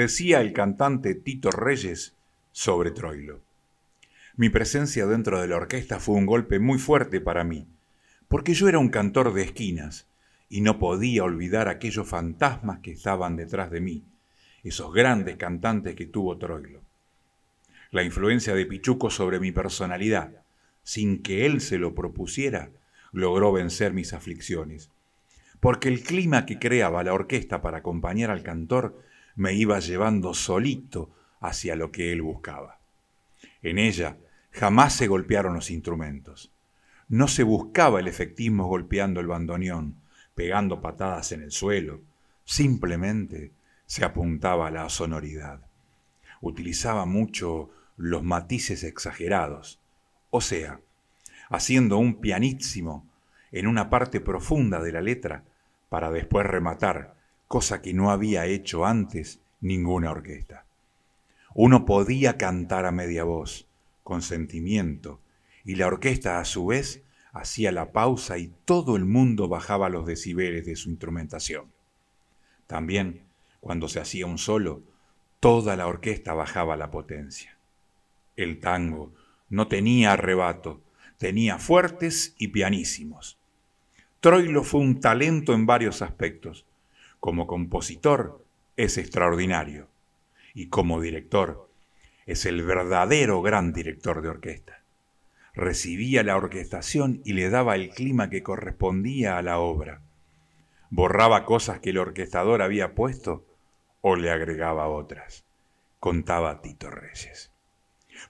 Decía 0.00 0.40
el 0.40 0.54
cantante 0.54 1.14
Tito 1.14 1.50
Reyes 1.50 2.14
sobre 2.52 2.90
Troilo. 2.90 3.42
Mi 4.34 4.48
presencia 4.48 5.04
dentro 5.04 5.42
de 5.42 5.46
la 5.46 5.56
orquesta 5.56 6.00
fue 6.00 6.14
un 6.14 6.24
golpe 6.24 6.58
muy 6.58 6.78
fuerte 6.78 7.20
para 7.20 7.44
mí, 7.44 7.66
porque 8.26 8.54
yo 8.54 8.66
era 8.70 8.78
un 8.78 8.88
cantor 8.88 9.34
de 9.34 9.42
esquinas 9.42 10.06
y 10.48 10.62
no 10.62 10.78
podía 10.78 11.22
olvidar 11.22 11.68
aquellos 11.68 12.08
fantasmas 12.08 12.78
que 12.78 12.92
estaban 12.92 13.36
detrás 13.36 13.70
de 13.70 13.82
mí, 13.82 14.02
esos 14.64 14.90
grandes 14.94 15.36
cantantes 15.36 15.94
que 15.94 16.06
tuvo 16.06 16.38
Troilo. 16.38 16.80
La 17.90 18.02
influencia 18.02 18.54
de 18.54 18.64
Pichuco 18.64 19.10
sobre 19.10 19.38
mi 19.38 19.52
personalidad, 19.52 20.32
sin 20.82 21.22
que 21.22 21.44
él 21.44 21.60
se 21.60 21.76
lo 21.76 21.94
propusiera, 21.94 22.70
logró 23.12 23.52
vencer 23.52 23.92
mis 23.92 24.14
aflicciones, 24.14 24.90
porque 25.60 25.88
el 25.88 26.02
clima 26.02 26.46
que 26.46 26.58
creaba 26.58 27.04
la 27.04 27.12
orquesta 27.12 27.60
para 27.60 27.78
acompañar 27.78 28.30
al 28.30 28.42
cantor 28.42 29.09
me 29.40 29.54
iba 29.54 29.78
llevando 29.78 30.34
solito 30.34 31.08
hacia 31.40 31.74
lo 31.74 31.90
que 31.90 32.12
él 32.12 32.20
buscaba. 32.20 32.78
En 33.62 33.78
ella 33.78 34.18
jamás 34.50 34.92
se 34.92 35.06
golpearon 35.06 35.54
los 35.54 35.70
instrumentos. 35.70 36.52
No 37.08 37.26
se 37.26 37.42
buscaba 37.42 38.00
el 38.00 38.06
efectismo 38.06 38.66
golpeando 38.66 39.18
el 39.18 39.28
bandoneón, 39.28 39.96
pegando 40.34 40.82
patadas 40.82 41.32
en 41.32 41.40
el 41.40 41.52
suelo. 41.52 42.02
Simplemente 42.44 43.50
se 43.86 44.04
apuntaba 44.04 44.66
a 44.66 44.70
la 44.70 44.86
sonoridad. 44.90 45.62
Utilizaba 46.42 47.06
mucho 47.06 47.70
los 47.96 48.22
matices 48.22 48.84
exagerados, 48.84 49.80
o 50.28 50.42
sea, 50.42 50.80
haciendo 51.48 51.96
un 51.96 52.20
pianísimo 52.20 53.08
en 53.52 53.68
una 53.68 53.88
parte 53.88 54.20
profunda 54.20 54.82
de 54.82 54.92
la 54.92 55.00
letra 55.00 55.44
para 55.88 56.10
después 56.10 56.44
rematar, 56.44 57.14
cosa 57.50 57.82
que 57.82 57.92
no 57.92 58.12
había 58.12 58.46
hecho 58.46 58.86
antes 58.86 59.40
ninguna 59.60 60.12
orquesta. 60.12 60.66
Uno 61.52 61.84
podía 61.84 62.38
cantar 62.38 62.86
a 62.86 62.92
media 62.92 63.24
voz, 63.24 63.66
con 64.04 64.22
sentimiento, 64.22 65.18
y 65.64 65.74
la 65.74 65.88
orquesta 65.88 66.38
a 66.38 66.44
su 66.44 66.66
vez 66.66 67.02
hacía 67.32 67.72
la 67.72 67.90
pausa 67.90 68.38
y 68.38 68.52
todo 68.64 68.94
el 68.94 69.04
mundo 69.04 69.48
bajaba 69.48 69.88
los 69.88 70.06
decibeles 70.06 70.64
de 70.64 70.76
su 70.76 70.90
instrumentación. 70.90 71.72
También, 72.68 73.24
cuando 73.58 73.88
se 73.88 73.98
hacía 73.98 74.26
un 74.26 74.38
solo, 74.38 74.84
toda 75.40 75.74
la 75.74 75.88
orquesta 75.88 76.34
bajaba 76.34 76.76
la 76.76 76.92
potencia. 76.92 77.58
El 78.36 78.60
tango 78.60 79.12
no 79.48 79.66
tenía 79.66 80.12
arrebato, 80.12 80.82
tenía 81.18 81.58
fuertes 81.58 82.32
y 82.38 82.46
pianísimos. 82.46 83.40
Troilo 84.20 84.62
fue 84.62 84.82
un 84.82 85.00
talento 85.00 85.52
en 85.52 85.66
varios 85.66 86.00
aspectos. 86.00 86.64
Como 87.20 87.46
compositor 87.46 88.44
es 88.76 88.98
extraordinario 88.98 89.88
y 90.54 90.68
como 90.68 91.00
director 91.00 91.68
es 92.26 92.46
el 92.46 92.62
verdadero 92.62 93.42
gran 93.42 93.72
director 93.72 94.22
de 94.22 94.28
orquesta. 94.28 94.82
Recibía 95.54 96.22
la 96.22 96.36
orquestación 96.36 97.20
y 97.24 97.32
le 97.34 97.50
daba 97.50 97.74
el 97.74 97.90
clima 97.90 98.30
que 98.30 98.42
correspondía 98.42 99.36
a 99.36 99.42
la 99.42 99.58
obra. 99.58 100.00
Borraba 100.90 101.44
cosas 101.44 101.80
que 101.80 101.90
el 101.90 101.98
orquestador 101.98 102.62
había 102.62 102.94
puesto 102.94 103.44
o 104.00 104.16
le 104.16 104.30
agregaba 104.30 104.88
otras. 104.88 105.44
Contaba 105.98 106.62
Tito 106.62 106.88
Reyes. 106.90 107.50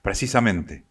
Precisamente, 0.01 0.83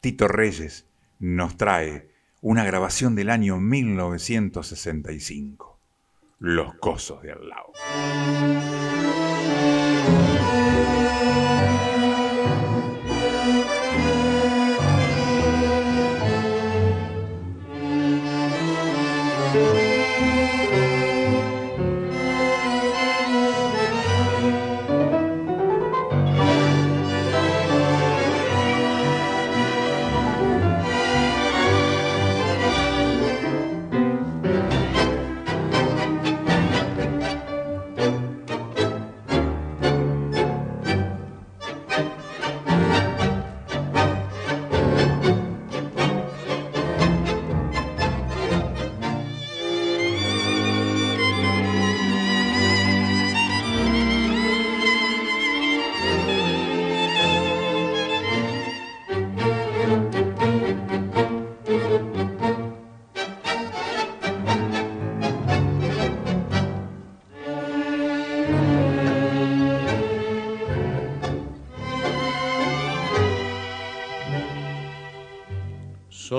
Tito 0.00 0.26
Reyes 0.26 0.86
nos 1.18 1.56
trae 1.56 2.08
una 2.40 2.64
grabación 2.64 3.14
del 3.14 3.30
año 3.30 3.58
1965, 3.58 5.73
Los 6.38 6.74
Cosos 6.76 7.22
de 7.22 7.32
al 7.32 7.48
lado. 7.48 7.72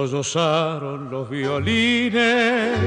Sollozaron 0.07 1.09
los 1.09 1.27
violines, 1.27 2.77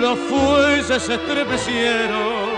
los 0.00 0.18
fuelles 0.18 1.02
se 1.02 1.14
estremecieron 1.14 2.48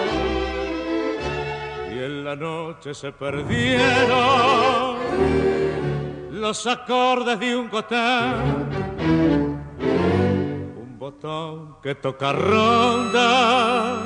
y 1.93 1.99
en 1.99 2.25
la 2.25 2.37
noche 2.37 2.95
se 2.95 3.11
perdieron 3.11 4.97
los 6.31 6.67
acordes 6.69 7.41
de 7.41 7.57
un 7.57 7.69
cotán, 7.69 8.69
un 10.77 10.99
botón 10.99 11.79
que 11.83 11.97
toca 11.97 12.33
ronda 12.33 13.99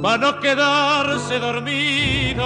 para 0.00 0.18
no 0.18 0.38
quedarse 0.38 1.40
dormido 1.40 2.44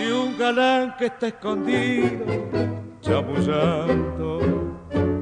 y 0.00 0.10
un 0.10 0.38
galán 0.38 0.94
que 0.96 1.06
está 1.06 1.26
escondido 1.26 2.67
chamullando 3.08 4.40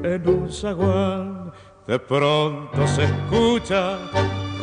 en 0.03 0.29
un 0.29 0.53
zaguán. 0.53 1.53
De 1.87 1.99
pronto 2.01 2.87
se 2.89 3.05
escuchan 3.05 3.99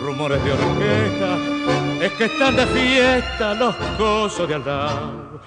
rumores 0.03 0.43
de 0.43 0.51
orquesta, 0.51 1.37
es 2.01 2.11
que 2.13 2.25
están 2.25 2.57
de 2.57 2.65
fiesta 2.65 3.53
los 3.53 3.73
cosos 3.97 4.47
de 4.47 4.55
Aldao. 4.55 5.39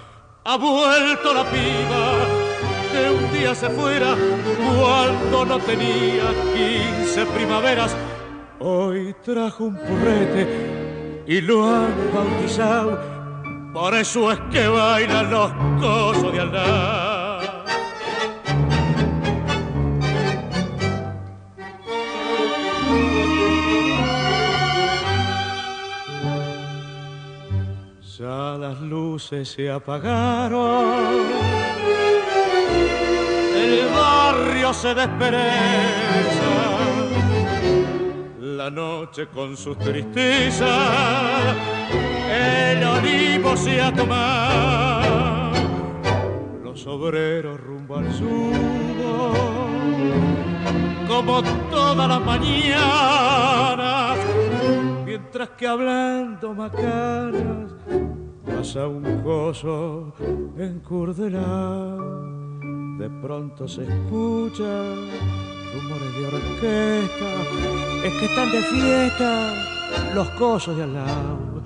Ha 0.44 0.56
vuelto 0.56 1.34
la 1.34 1.44
piba 1.44 2.12
que 2.90 3.10
un 3.10 3.32
día 3.32 3.54
se 3.54 3.68
fuera 3.68 4.16
cuando 4.78 5.44
no 5.44 5.58
tenía 5.58 6.24
quince 6.54 7.26
primaveras. 7.26 7.94
Hoy 8.58 9.14
trajo 9.22 9.64
un 9.64 9.76
purrete 9.76 11.24
y 11.26 11.42
lo 11.42 11.66
han 11.66 11.92
bautizado, 12.14 12.98
por 13.74 13.94
eso 13.94 14.32
es 14.32 14.40
que 14.50 14.66
bailan 14.66 15.30
los 15.30 15.52
cosos 15.78 16.32
de 16.32 16.46
las 16.46 17.05
luces 29.16 29.48
se 29.48 29.70
apagaron, 29.70 30.92
el 33.56 33.88
barrio 33.88 34.74
se 34.74 34.94
despereza, 34.94 36.52
la 38.40 38.68
noche 38.68 39.28
con 39.28 39.56
sus 39.56 39.78
tristezas, 39.78 40.68
el 42.30 42.84
olivo 42.84 43.56
se 43.56 43.80
ha 43.80 43.90
tomado, 43.90 45.52
los 46.62 46.86
obreros 46.86 47.58
rumbo 47.58 47.96
al 47.96 48.12
sur, 48.12 48.52
como 51.08 51.42
todas 51.70 52.06
las 52.06 52.20
mañanas, 52.20 54.18
mientras 55.06 55.48
que 55.56 55.66
hablando 55.66 56.52
macanas 56.52 57.66
pasa 58.46 58.86
un 58.86 59.22
coso 59.22 60.12
encurdelado. 60.56 62.24
De 62.98 63.10
pronto 63.20 63.68
se 63.68 63.82
escucha 63.82 64.64
rumores 65.74 66.14
de 66.16 66.26
orquesta, 66.26 67.30
es 68.04 68.12
que 68.14 68.24
están 68.24 68.50
de 68.50 68.62
fiesta 68.62 69.52
los 70.14 70.28
cosos 70.30 70.76
de 70.76 70.84
al 70.84 70.94
lado. 70.94 71.62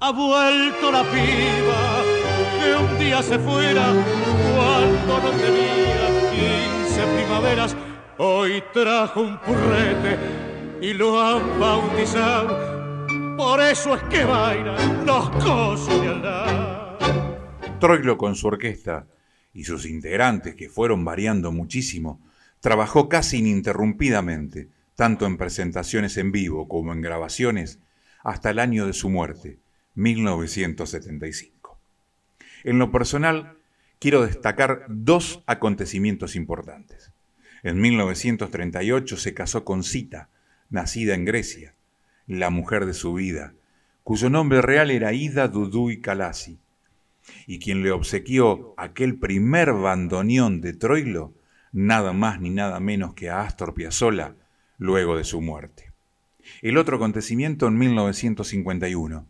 Ha 0.00 0.12
vuelto 0.12 0.90
la 0.90 1.02
piba 1.02 2.02
que 2.58 2.74
un 2.74 2.98
día 2.98 3.22
se 3.22 3.38
fuera 3.38 3.92
cuando 4.56 5.20
no 5.22 5.30
tenía 5.36 6.30
quince 6.30 7.02
primaveras. 7.16 7.76
Hoy 8.16 8.62
trajo 8.72 9.20
un 9.20 9.38
purrete 9.38 10.18
y 10.80 10.94
lo 10.94 11.20
han 11.20 11.60
bautizado 11.60 12.79
por 13.40 13.58
eso 13.58 13.94
es 13.94 14.02
que 14.02 14.22
bailan 14.22 15.06
los 15.06 15.30
de. 15.88 16.28
Troilo 17.80 18.18
con 18.18 18.36
su 18.36 18.48
orquesta 18.48 19.06
y 19.54 19.64
sus 19.64 19.86
integrantes, 19.86 20.54
que 20.54 20.68
fueron 20.68 21.06
variando 21.06 21.50
muchísimo, 21.50 22.20
trabajó 22.60 23.08
casi 23.08 23.38
ininterrumpidamente, 23.38 24.68
tanto 24.94 25.24
en 25.24 25.38
presentaciones 25.38 26.18
en 26.18 26.32
vivo 26.32 26.68
como 26.68 26.92
en 26.92 27.00
grabaciones, 27.00 27.78
hasta 28.22 28.50
el 28.50 28.58
año 28.58 28.86
de 28.86 28.92
su 28.92 29.08
muerte, 29.08 29.58
1975. 29.94 31.80
En 32.64 32.78
lo 32.78 32.92
personal, 32.92 33.56
quiero 33.98 34.26
destacar 34.26 34.84
dos 34.90 35.42
acontecimientos 35.46 36.36
importantes. 36.36 37.10
En 37.62 37.80
1938 37.80 39.16
se 39.16 39.32
casó 39.32 39.64
con 39.64 39.82
Cita, 39.82 40.28
nacida 40.68 41.14
en 41.14 41.24
Grecia, 41.24 41.74
la 42.30 42.50
mujer 42.50 42.86
de 42.86 42.94
su 42.94 43.12
vida, 43.12 43.54
cuyo 44.04 44.30
nombre 44.30 44.62
real 44.62 44.92
era 44.92 45.12
Ida 45.12 45.48
Duduy 45.48 46.00
Kalasi, 46.00 46.60
y 47.48 47.58
quien 47.58 47.82
le 47.82 47.90
obsequió 47.90 48.72
aquel 48.76 49.18
primer 49.18 49.72
bandoneón 49.72 50.60
de 50.60 50.72
Troilo, 50.72 51.34
nada 51.72 52.12
más 52.12 52.40
ni 52.40 52.50
nada 52.50 52.78
menos 52.78 53.14
que 53.14 53.30
a 53.30 53.40
Astor 53.40 53.74
Piazzolla, 53.74 54.36
luego 54.78 55.16
de 55.16 55.24
su 55.24 55.40
muerte. 55.40 55.90
El 56.62 56.78
otro 56.78 56.98
acontecimiento 56.98 57.66
en 57.66 57.76
1951. 57.78 59.26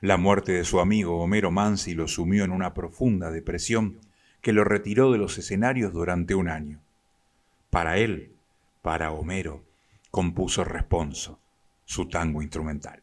La 0.00 0.16
muerte 0.16 0.52
de 0.52 0.64
su 0.64 0.78
amigo 0.78 1.20
Homero 1.20 1.50
Mansi 1.50 1.94
lo 1.94 2.06
sumió 2.06 2.44
en 2.44 2.52
una 2.52 2.72
profunda 2.72 3.32
depresión 3.32 3.98
que 4.40 4.52
lo 4.52 4.62
retiró 4.62 5.10
de 5.10 5.18
los 5.18 5.38
escenarios 5.38 5.92
durante 5.92 6.36
un 6.36 6.48
año. 6.48 6.78
Para 7.70 7.98
él, 7.98 8.30
para 8.80 9.10
Homero, 9.10 9.64
compuso 10.12 10.62
Responso, 10.62 11.40
su 11.92 12.08
tango 12.08 12.40
instrumental. 12.40 13.02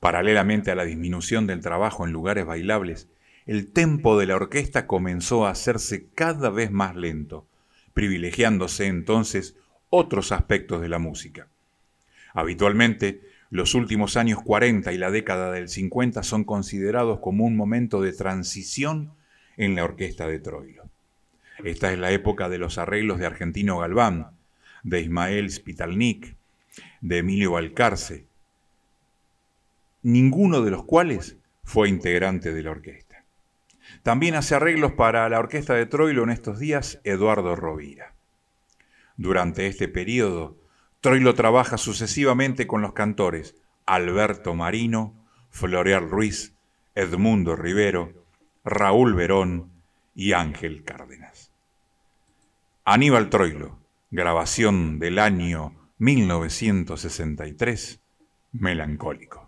Paralelamente 0.00 0.72
a 0.72 0.74
la 0.74 0.84
disminución 0.84 1.46
del 1.46 1.60
trabajo 1.60 2.04
en 2.04 2.12
lugares 2.12 2.44
bailables, 2.44 3.08
el 3.46 3.72
tempo 3.72 4.18
de 4.18 4.26
la 4.26 4.34
orquesta 4.34 4.88
comenzó 4.88 5.46
a 5.46 5.50
hacerse 5.50 6.08
cada 6.14 6.50
vez 6.50 6.72
más 6.72 6.96
lento, 6.96 7.46
privilegiándose 7.94 8.86
entonces 8.86 9.56
otros 9.90 10.32
aspectos 10.32 10.82
de 10.82 10.88
la 10.88 10.98
música. 10.98 11.46
Habitualmente, 12.34 13.22
los 13.50 13.76
últimos 13.76 14.16
años 14.16 14.42
40 14.42 14.92
y 14.92 14.98
la 14.98 15.12
década 15.12 15.52
del 15.52 15.68
50 15.68 16.24
son 16.24 16.42
considerados 16.42 17.20
como 17.20 17.44
un 17.44 17.56
momento 17.56 18.02
de 18.02 18.12
transición 18.12 19.12
en 19.56 19.76
la 19.76 19.84
orquesta 19.84 20.26
de 20.26 20.40
Troilo. 20.40 20.90
Esta 21.62 21.92
es 21.92 21.98
la 22.00 22.10
época 22.10 22.48
de 22.48 22.58
los 22.58 22.76
arreglos 22.76 23.20
de 23.20 23.26
Argentino 23.26 23.78
Galván, 23.78 24.32
de 24.82 25.00
Ismael 25.00 25.48
Spitalnik, 25.50 26.35
de 27.06 27.18
Emilio 27.18 27.52
Balcarce, 27.52 28.26
ninguno 30.02 30.62
de 30.62 30.72
los 30.72 30.84
cuales 30.84 31.36
fue 31.62 31.88
integrante 31.88 32.52
de 32.52 32.64
la 32.64 32.72
orquesta. 32.72 33.24
También 34.02 34.34
hace 34.34 34.56
arreglos 34.56 34.92
para 34.92 35.28
la 35.28 35.38
orquesta 35.38 35.74
de 35.74 35.86
Troilo 35.86 36.24
en 36.24 36.30
estos 36.30 36.58
días 36.58 37.00
Eduardo 37.04 37.54
Rovira. 37.54 38.14
Durante 39.16 39.68
este 39.68 39.86
periodo, 39.86 40.56
Troilo 41.00 41.36
trabaja 41.36 41.78
sucesivamente 41.78 42.66
con 42.66 42.82
los 42.82 42.92
cantores 42.92 43.54
Alberto 43.86 44.56
Marino, 44.56 45.14
Floreal 45.50 46.10
Ruiz, 46.10 46.56
Edmundo 46.96 47.54
Rivero, 47.54 48.24
Raúl 48.64 49.14
Verón 49.14 49.70
y 50.16 50.32
Ángel 50.32 50.82
Cárdenas. 50.82 51.52
Aníbal 52.84 53.30
Troilo, 53.30 53.78
grabación 54.10 54.98
del 54.98 55.20
año 55.20 55.75
1963, 55.98 58.02
melancólico. 58.52 59.45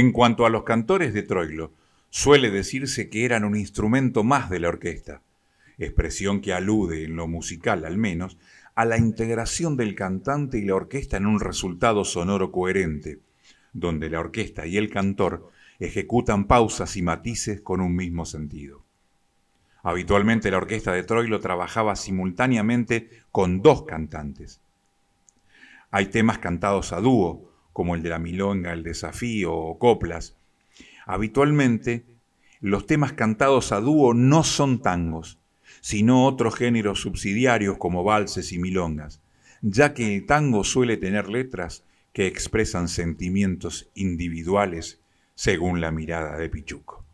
En 0.00 0.12
cuanto 0.12 0.46
a 0.46 0.48
los 0.48 0.62
cantores 0.62 1.12
de 1.12 1.22
Troilo, 1.22 1.74
Suele 2.08 2.50
decirse 2.50 3.10
que 3.10 3.26
eran 3.26 3.44
un 3.44 3.54
instrumento 3.54 4.24
más 4.24 4.48
de 4.48 4.58
la 4.58 4.68
orquesta, 4.68 5.20
expresión 5.76 6.40
que 6.40 6.54
alude, 6.54 7.04
en 7.04 7.16
lo 7.16 7.28
musical 7.28 7.84
al 7.84 7.98
menos, 7.98 8.38
a 8.74 8.86
la 8.86 8.96
integración 8.96 9.76
del 9.76 9.94
cantante 9.94 10.56
y 10.56 10.62
la 10.62 10.74
orquesta 10.74 11.18
en 11.18 11.26
un 11.26 11.38
resultado 11.38 12.06
sonoro 12.06 12.50
coherente, 12.50 13.20
donde 13.74 14.08
la 14.08 14.20
orquesta 14.20 14.66
y 14.66 14.78
el 14.78 14.88
cantor 14.88 15.50
ejecutan 15.80 16.46
pausas 16.46 16.96
y 16.96 17.02
matices 17.02 17.60
con 17.60 17.82
un 17.82 17.94
mismo 17.94 18.24
sentido. 18.24 18.82
Habitualmente 19.82 20.50
la 20.50 20.56
orquesta 20.56 20.94
de 20.94 21.02
Troilo 21.02 21.40
trabajaba 21.40 21.94
simultáneamente 21.94 23.10
con 23.30 23.60
dos 23.60 23.82
cantantes. 23.82 24.62
Hay 25.90 26.06
temas 26.06 26.38
cantados 26.38 26.94
a 26.94 27.02
dúo, 27.02 27.49
como 27.72 27.94
el 27.94 28.02
de 28.02 28.10
la 28.10 28.18
milonga, 28.18 28.72
el 28.72 28.82
desafío 28.82 29.54
o 29.54 29.78
coplas, 29.78 30.36
Habitualmente, 31.12 32.04
los 32.60 32.86
temas 32.86 33.14
cantados 33.14 33.72
a 33.72 33.80
dúo 33.80 34.14
no 34.14 34.44
son 34.44 34.80
tangos, 34.80 35.40
sino 35.80 36.24
otros 36.24 36.54
géneros 36.54 37.00
subsidiarios 37.00 37.78
como 37.78 38.04
valses 38.04 38.52
y 38.52 38.58
milongas, 38.58 39.20
ya 39.60 39.92
que 39.92 40.14
el 40.14 40.26
tango 40.26 40.62
suele 40.62 40.96
tener 40.96 41.28
letras 41.28 41.84
que 42.12 42.28
expresan 42.28 42.86
sentimientos 42.86 43.90
individuales 43.96 45.00
según 45.34 45.80
la 45.80 45.90
mirada 45.90 46.36
de 46.36 46.48
Pichuco. 46.48 47.04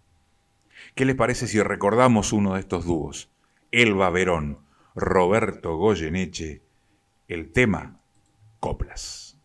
¿Qué 0.94 1.06
les 1.06 1.16
parece 1.16 1.46
si 1.46 1.62
recordamos 1.62 2.34
uno 2.34 2.52
de 2.52 2.60
estos 2.60 2.84
dúos? 2.84 3.30
Elba 3.72 4.10
Verón, 4.10 4.58
Roberto 4.94 5.76
Goyeneche, 5.76 6.60
el 7.28 7.50
tema 7.50 8.00
Coplas. 8.60 9.38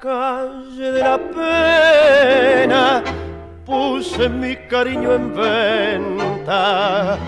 Calle 0.00 0.92
de 0.92 1.00
la 1.00 1.18
pena 1.18 3.02
puse 3.64 4.28
mi 4.28 4.56
cariño 4.68 5.14
en 5.14 5.34
venta, 5.34 7.18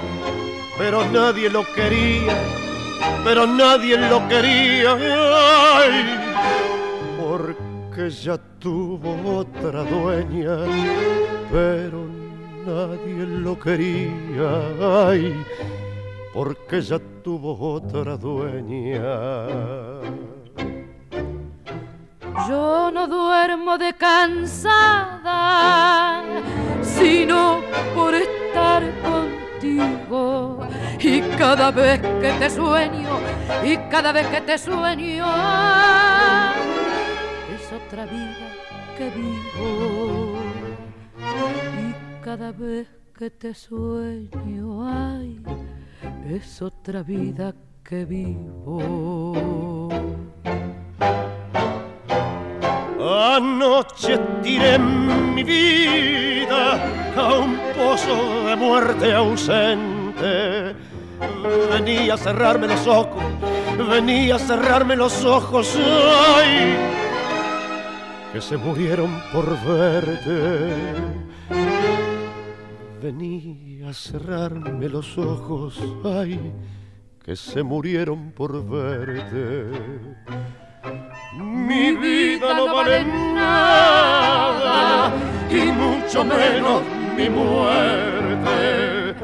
pero 0.78 1.04
nadie 1.06 1.50
lo 1.50 1.64
quería, 1.74 2.36
pero 3.24 3.46
nadie 3.46 3.98
lo 3.98 4.26
quería, 4.28 4.96
porque 7.20 8.10
ya 8.10 8.38
tuvo 8.58 9.38
otra 9.38 9.82
dueña, 9.82 10.58
pero 11.50 12.06
nadie 12.66 13.26
lo 13.26 13.58
quería, 13.58 14.60
porque 16.32 16.80
ya 16.80 17.00
tuvo 17.24 17.74
otra 17.74 18.16
dueña. 18.16 19.02
Yo 22.46 22.90
no 22.92 23.06
duermo 23.08 23.78
de 23.78 23.94
cansada, 23.94 25.32
sino 26.82 27.62
por 27.94 28.14
estar 28.14 28.82
contigo. 29.02 30.60
Y 31.00 31.20
cada 31.36 31.70
vez 31.70 32.00
que 32.00 32.32
te 32.38 32.50
sueño, 32.50 33.18
y 33.64 33.76
cada 33.90 34.12
vez 34.12 34.26
que 34.28 34.40
te 34.42 34.58
sueño, 34.58 35.26
es 37.54 37.72
otra 37.72 38.04
vida 38.04 38.48
que 38.96 39.10
vivo. 39.10 40.36
Y 41.18 41.94
cada 42.24 42.52
vez 42.52 42.88
que 43.16 43.30
te 43.30 43.54
sueño, 43.54 44.86
ay, 44.86 45.42
es 46.28 46.62
otra 46.62 47.02
vida 47.02 47.54
que 47.82 48.04
vivo. 48.04 49.88
Anoche 53.08 54.18
tiré 54.42 54.78
mi 54.78 55.42
vida 55.42 56.74
a 57.16 57.38
un 57.38 57.58
pozo 57.74 58.44
de 58.46 58.54
muerte 58.54 59.14
ausente. 59.14 60.76
Venía 61.72 62.14
a 62.14 62.16
cerrarme 62.18 62.66
los 62.66 62.86
ojos, 62.86 63.24
venía 63.88 64.36
a 64.36 64.38
cerrarme 64.38 64.94
los 64.94 65.24
ojos, 65.24 65.74
ay, 66.36 66.76
que 68.32 68.42
se 68.42 68.58
murieron 68.58 69.22
por 69.32 69.56
verte. 69.64 70.74
Venía 73.02 73.88
a 73.88 73.94
cerrarme 73.94 74.86
los 74.86 75.16
ojos, 75.16 75.80
ay, 76.04 76.52
que 77.24 77.34
se 77.36 77.62
murieron 77.62 78.32
por 78.32 78.68
verte 78.68 79.72
mi 81.32 81.92
vida 81.92 82.54
no 82.54 82.74
vale 82.74 83.04
nada 83.34 85.12
y 85.50 85.72
mucho 85.72 86.24
menos 86.24 86.82
mi 87.16 87.28
muerte. 87.28 89.14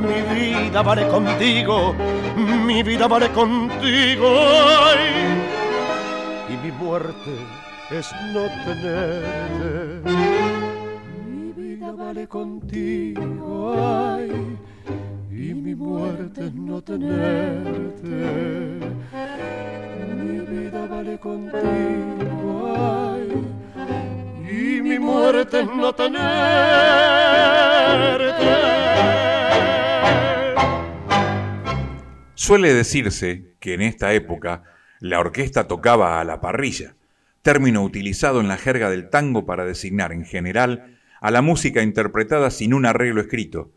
Mi 0.00 0.20
vida 0.34 0.82
vale 0.82 1.06
contigo, 1.08 1.94
mi 2.36 2.82
vida 2.82 3.06
vale 3.08 3.28
contigo. 3.30 4.28
y 6.48 6.56
mi 6.64 6.72
muerte 6.72 7.32
es 7.90 8.12
no 8.32 8.42
tenerte. 8.64 10.10
Mi 11.28 11.52
vida 11.52 11.92
vale 11.92 12.26
contigo, 12.26 13.74
ay, 13.78 14.58
y 15.40 15.54
mi 15.54 15.74
muerte 15.74 16.44
es 16.44 16.54
no 16.54 16.82
tenerte 16.82 18.08
vida 20.50 20.86
vale 20.86 21.18
contigo, 21.18 21.56
y 24.42 24.82
mi 24.82 24.98
muerte 24.98 25.64
no 25.64 25.94
tenerte. 25.94 26.20
Suele 32.34 32.74
decirse 32.74 33.54
que 33.60 33.74
en 33.74 33.80
esta 33.82 34.12
época 34.12 34.64
la 34.98 35.20
orquesta 35.20 35.66
tocaba 35.68 36.20
a 36.20 36.24
la 36.24 36.42
parrilla, 36.42 36.96
término 37.40 37.82
utilizado 37.82 38.40
en 38.40 38.48
la 38.48 38.58
jerga 38.58 38.90
del 38.90 39.08
tango 39.08 39.46
para 39.46 39.64
designar 39.64 40.12
en 40.12 40.26
general 40.26 40.98
a 41.22 41.30
la 41.30 41.40
música 41.40 41.82
interpretada 41.82 42.50
sin 42.50 42.74
un 42.74 42.84
arreglo 42.84 43.22
escrito, 43.22 43.72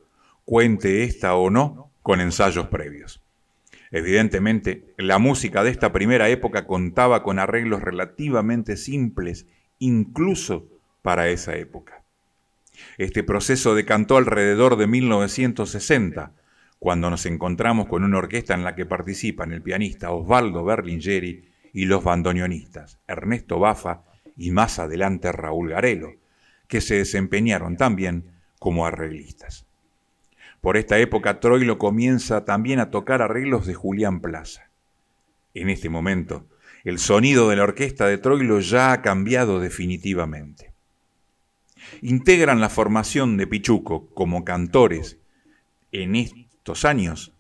cuente 0.46 1.04
esta 1.04 1.36
o 1.36 1.50
no 1.50 1.92
con 2.02 2.22
ensayos 2.22 2.68
previos. 2.68 3.24
Evidentemente, 3.92 4.94
la 4.98 5.20
música 5.20 5.64
de 5.64 5.70
esta 5.70 5.94
primera 5.94 6.28
época 6.30 6.66
contaba 6.66 7.22
con 7.22 7.38
arreglos 7.38 7.82
relativamente 7.82 8.76
simples, 8.76 9.46
incluso 9.78 10.68
para 11.02 11.30
esa 11.30 11.56
época. 11.56 12.04
Este 12.98 13.24
proceso 13.24 13.76
decantó 13.76 14.18
alrededor 14.18 14.78
de 14.78 14.88
1960, 14.88 16.32
cuando 16.80 17.10
nos 17.10 17.26
encontramos 17.26 17.88
con 17.88 18.04
una 18.04 18.18
orquesta 18.18 18.56
en 18.56 18.64
la 18.64 18.76
que 18.76 18.86
participan 18.86 19.54
el 19.54 19.62
pianista 19.62 20.12
Osvaldo 20.12 20.66
Berlingeri 20.66 21.50
y 21.72 21.86
los 21.86 22.04
bandoneonistas 22.04 23.00
Ernesto 23.08 23.60
Bafa 23.60 24.04
y 24.36 24.52
más 24.52 24.80
adelante 24.80 25.32
Raúl 25.32 25.70
Garelo, 25.70 26.14
que 26.68 26.82
se 26.82 26.96
desempeñaron 26.96 27.78
también 27.78 28.32
como 28.60 28.86
arreglistas. 28.86 29.66
Por 30.64 30.78
esta 30.78 30.98
época 30.98 31.42
Troilo 31.42 31.78
comienza 31.78 32.46
también 32.46 32.80
a 32.80 32.90
tocar 32.90 33.22
arreglos 33.22 33.66
de 33.66 33.74
Julián 33.74 34.22
Plaza. 34.22 34.70
En 35.54 35.70
este 35.70 35.90
momento, 35.90 36.48
el 36.86 37.00
sonido 37.00 37.50
de 37.50 37.58
la 37.58 37.64
orquesta 37.64 38.08
de 38.08 38.18
Troilo 38.18 38.62
ya 38.62 38.94
ha 38.94 39.02
cambiado 39.02 39.60
definitivamente. 39.60 40.72
Integran 42.02 42.62
la 42.62 42.70
formación 42.70 43.36
de 43.36 43.46
Pichuco 43.46 44.08
como 44.14 44.46
cantores 44.46 45.20
en 45.92 46.16
estos 46.16 46.86
años 46.86 47.34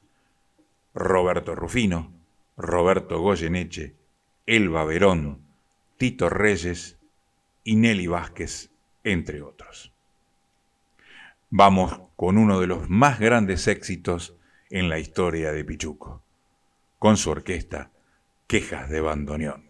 Roberto 0.93 1.55
Rufino, 1.55 2.11
Roberto 2.57 3.21
Goyeneche, 3.21 3.95
Elba 4.45 4.83
Verón, 4.83 5.39
Tito 5.95 6.27
Reyes 6.27 6.97
y 7.63 7.77
Nelly 7.77 8.07
Vázquez, 8.07 8.69
entre 9.05 9.41
otros. 9.41 9.92
Vamos 11.55 12.01
con 12.15 12.39
uno 12.39 12.59
de 12.59 12.65
los 12.65 12.89
más 12.89 13.19
grandes 13.19 13.67
éxitos 13.67 14.35
en 14.71 14.89
la 14.89 14.97
historia 14.97 15.51
de 15.51 15.63
Pichuco, 15.63 16.23
con 16.97 17.15
su 17.15 17.29
orquesta 17.29 17.91
Quejas 18.47 18.89
de 18.89 19.01
Bandoneón. 19.01 19.69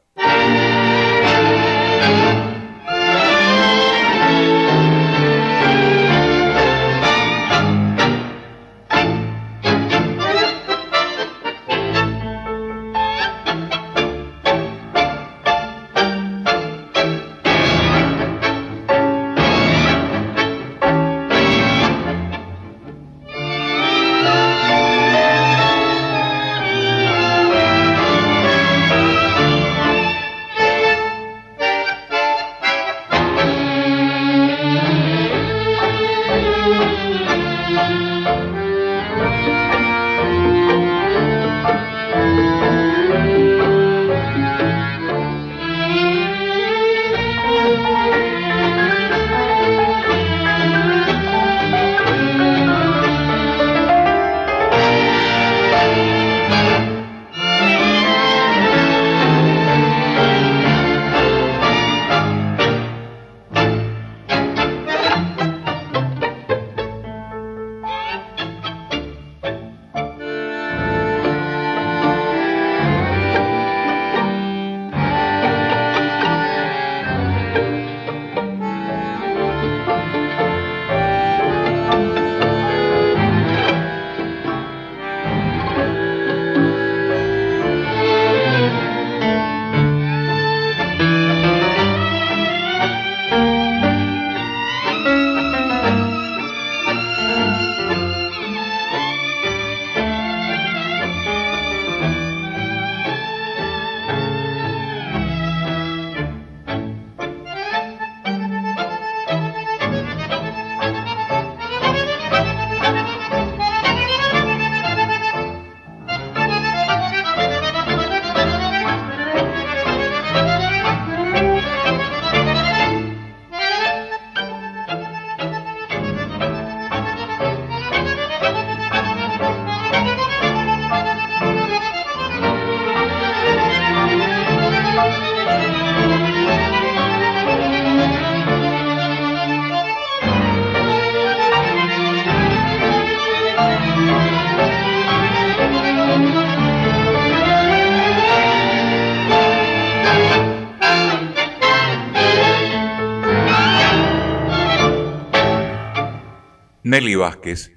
Nelly 156.94 157.16
Vázquez 157.16 157.72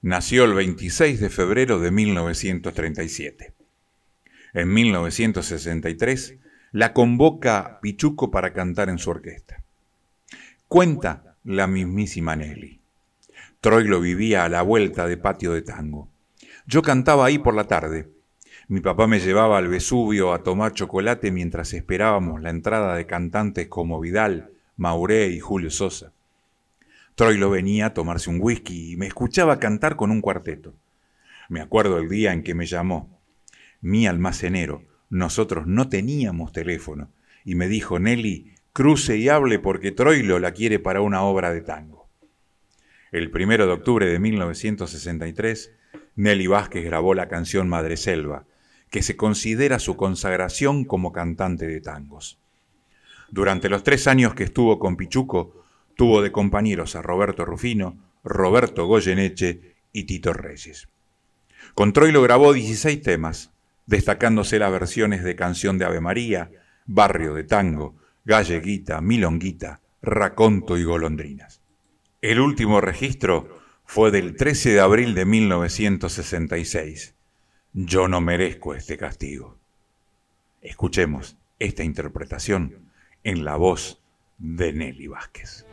nació 0.00 0.44
el 0.44 0.54
26 0.54 1.20
de 1.20 1.28
febrero 1.28 1.80
de 1.80 1.90
1937. 1.90 3.52
En 4.54 4.72
1963 4.72 6.36
la 6.72 6.94
convoca 6.94 7.78
Pichuco 7.82 8.30
para 8.30 8.54
cantar 8.54 8.88
en 8.88 8.96
su 8.96 9.10
orquesta. 9.10 9.62
Cuenta 10.66 11.36
la 11.44 11.66
mismísima 11.66 12.36
Nelly. 12.36 12.80
Troilo 13.60 14.00
vivía 14.00 14.46
a 14.46 14.48
la 14.48 14.62
vuelta 14.62 15.06
de 15.06 15.18
patio 15.18 15.52
de 15.52 15.60
tango. 15.60 16.08
Yo 16.66 16.80
cantaba 16.80 17.26
ahí 17.26 17.36
por 17.36 17.54
la 17.54 17.64
tarde. 17.64 18.08
Mi 18.66 18.80
papá 18.80 19.06
me 19.06 19.20
llevaba 19.20 19.58
al 19.58 19.68
Vesubio 19.68 20.32
a 20.32 20.42
tomar 20.42 20.72
chocolate 20.72 21.30
mientras 21.30 21.74
esperábamos 21.74 22.40
la 22.40 22.48
entrada 22.48 22.94
de 22.94 23.04
cantantes 23.04 23.68
como 23.68 24.00
Vidal, 24.00 24.52
Mauré 24.78 25.26
y 25.28 25.38
Julio 25.38 25.68
Sosa. 25.68 26.14
Troilo 27.18 27.50
venía 27.50 27.86
a 27.86 27.94
tomarse 27.94 28.30
un 28.30 28.38
whisky 28.40 28.92
y 28.92 28.96
me 28.96 29.08
escuchaba 29.08 29.58
cantar 29.58 29.96
con 29.96 30.12
un 30.12 30.20
cuarteto. 30.20 30.76
Me 31.48 31.60
acuerdo 31.60 31.98
el 31.98 32.08
día 32.08 32.32
en 32.32 32.44
que 32.44 32.54
me 32.54 32.64
llamó. 32.64 33.20
Mi 33.80 34.06
almacenero, 34.06 34.84
nosotros 35.10 35.66
no 35.66 35.88
teníamos 35.88 36.52
teléfono, 36.52 37.10
y 37.44 37.56
me 37.56 37.66
dijo, 37.66 37.98
Nelly, 37.98 38.54
cruce 38.72 39.16
y 39.16 39.28
hable 39.28 39.58
porque 39.58 39.90
Troilo 39.90 40.38
la 40.38 40.52
quiere 40.52 40.78
para 40.78 41.00
una 41.00 41.22
obra 41.22 41.52
de 41.52 41.60
tango. 41.60 42.08
El 43.10 43.32
primero 43.32 43.66
de 43.66 43.72
octubre 43.72 44.06
de 44.06 44.20
1963, 44.20 45.72
Nelly 46.14 46.46
Vázquez 46.46 46.84
grabó 46.84 47.14
la 47.14 47.26
canción 47.26 47.68
Madre 47.68 47.96
Selva, 47.96 48.44
que 48.90 49.02
se 49.02 49.16
considera 49.16 49.80
su 49.80 49.96
consagración 49.96 50.84
como 50.84 51.10
cantante 51.10 51.66
de 51.66 51.80
tangos. 51.80 52.38
Durante 53.28 53.68
los 53.68 53.82
tres 53.82 54.06
años 54.06 54.34
que 54.34 54.44
estuvo 54.44 54.78
con 54.78 54.96
Pichuco, 54.96 55.57
Tuvo 55.98 56.22
de 56.22 56.30
compañeros 56.30 56.94
a 56.94 57.02
Roberto 57.02 57.44
Rufino, 57.44 57.98
Roberto 58.22 58.86
Goyeneche 58.86 59.74
y 59.92 60.04
Tito 60.04 60.32
Reyes. 60.32 60.86
Con 61.74 61.92
Troilo 61.92 62.22
grabó 62.22 62.52
16 62.52 63.02
temas, 63.02 63.50
destacándose 63.86 64.60
las 64.60 64.70
versiones 64.70 65.24
de 65.24 65.34
Canción 65.34 65.76
de 65.76 65.86
Ave 65.86 66.00
María, 66.00 66.52
Barrio 66.86 67.34
de 67.34 67.42
Tango, 67.42 67.96
Galleguita, 68.24 69.00
Milonguita, 69.00 69.80
Raconto 70.00 70.78
y 70.78 70.84
Golondrinas. 70.84 71.62
El 72.22 72.38
último 72.38 72.80
registro 72.80 73.58
fue 73.84 74.12
del 74.12 74.36
13 74.36 74.74
de 74.74 74.80
abril 74.80 75.16
de 75.16 75.24
1966. 75.24 77.16
Yo 77.72 78.06
no 78.06 78.20
merezco 78.20 78.72
este 78.72 78.96
castigo. 78.96 79.58
Escuchemos 80.62 81.36
esta 81.58 81.82
interpretación 81.82 82.88
en 83.24 83.44
la 83.44 83.56
voz 83.56 84.00
de 84.38 84.72
Nelly 84.72 85.08
Vázquez. 85.08 85.66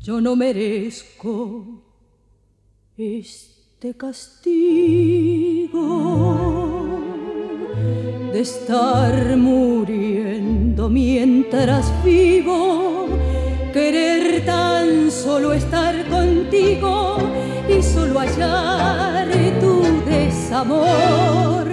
Yo 0.00 0.20
no 0.20 0.36
merezco 0.36 1.82
este 2.96 3.94
castigo 3.96 5.78
de 8.32 8.40
estar 8.40 9.36
muriendo 9.36 10.88
mientras 10.88 11.92
vivo, 12.04 13.08
querer 13.72 14.44
tan 14.44 15.10
solo 15.10 15.52
estar 15.52 15.94
contigo 16.08 17.18
y 17.68 17.82
solo 17.82 18.20
hallar 18.20 19.28
tu 19.60 19.82
desamor, 20.04 21.66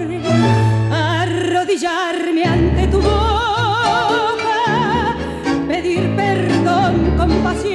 arrodillarme 0.92 2.44
ante 2.44 2.88
tu 2.88 2.98
boca, 3.02 4.66
pedir 5.68 6.16
perdón, 6.16 7.16
compasión 7.18 7.75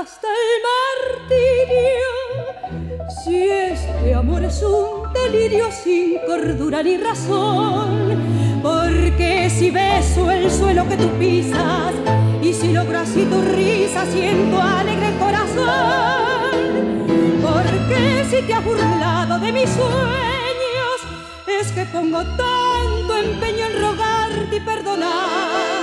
hasta 0.00 0.28
el 0.28 0.50
martirio. 1.26 2.10
Si 3.24 3.48
este 3.48 4.14
amor 4.14 4.44
es 4.44 4.62
un 4.62 5.12
delirio 5.12 5.70
sin 5.72 6.18
cordura 6.24 6.82
ni 6.84 6.96
razón, 6.98 8.60
porque 8.62 9.50
si 9.50 9.70
beso 9.70 10.30
el 10.30 10.50
suelo 10.50 10.88
que 10.88 10.96
tú 10.96 11.08
pisas 11.18 11.94
y 12.40 12.52
si 12.52 12.72
logro 12.72 12.98
así 13.00 13.24
tu 13.24 13.42
risa 13.42 14.06
siento 14.06 14.62
alegre 14.62 15.12
corazón, 15.18 17.06
porque 17.42 18.24
si 18.30 18.42
te 18.42 18.54
has 18.54 18.64
burlado 18.64 19.40
de 19.40 19.52
mis 19.52 19.68
sueños 19.70 20.98
es 21.60 21.72
que 21.72 21.84
pongo 21.86 22.22
tanto 22.22 23.16
empeño 23.16 23.66
en 23.66 23.82
rogarte 23.82 24.56
y 24.56 24.60
perdonar. 24.60 25.82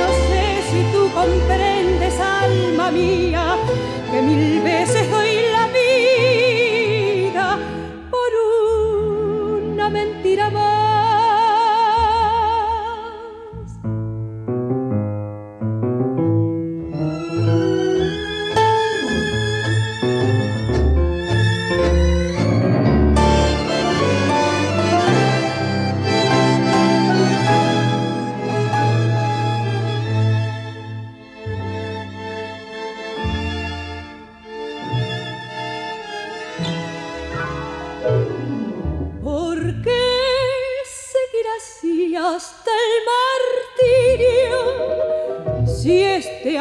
No 0.00 0.08
sé 0.28 0.62
si 0.70 0.92
tú 0.92 1.10
comprendes, 1.14 1.77
alma 2.78 2.90
mía, 2.92 3.56
que 4.10 4.22
mil 4.22 4.60
veces 4.62 5.10
doy 5.10 5.36
la 5.52 5.67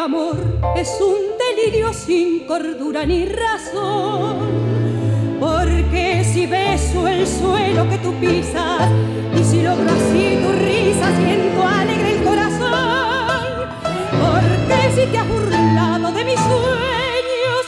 amor 0.08 0.38
es 0.78 0.90
un 1.02 1.38
delirio 1.38 1.92
sin 1.94 2.46
cordura 2.48 3.06
ni 3.06 3.26
razón. 3.26 4.38
Porque 5.40 6.24
si 6.24 6.46
beso 6.46 7.08
el 7.08 7.28
suelo 7.28 7.90
que 7.90 7.98
tú 7.98 8.14
pisas 8.22 8.90
y 9.38 9.44
si 9.44 9.62
logro 9.62 9.90
así 9.92 10.40
tu 10.44 10.52
risa, 10.66 11.08
siento 11.18 11.68
alegre 11.68 12.18
el 12.18 12.24
corazón. 12.24 13.70
Porque 14.24 14.80
si 14.96 15.12
te 15.12 15.18
has 15.18 15.28
burlado 15.28 16.12
de 16.14 16.24
mis 16.24 16.40
sueños, 16.40 17.64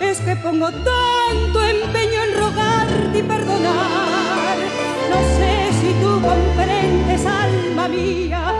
es 0.00 0.20
que 0.20 0.34
pongo 0.36 0.70
tanto 0.70 1.64
empeño 1.64 2.22
en 2.24 2.34
rogarte 2.40 3.18
y 3.18 3.22
perdonar. 3.22 4.58
No 5.10 5.18
sé 5.38 5.63
si 5.84 5.92
tú 6.00 6.20
comprendes, 6.22 7.26
alma 7.26 7.88
mía, 7.88 8.52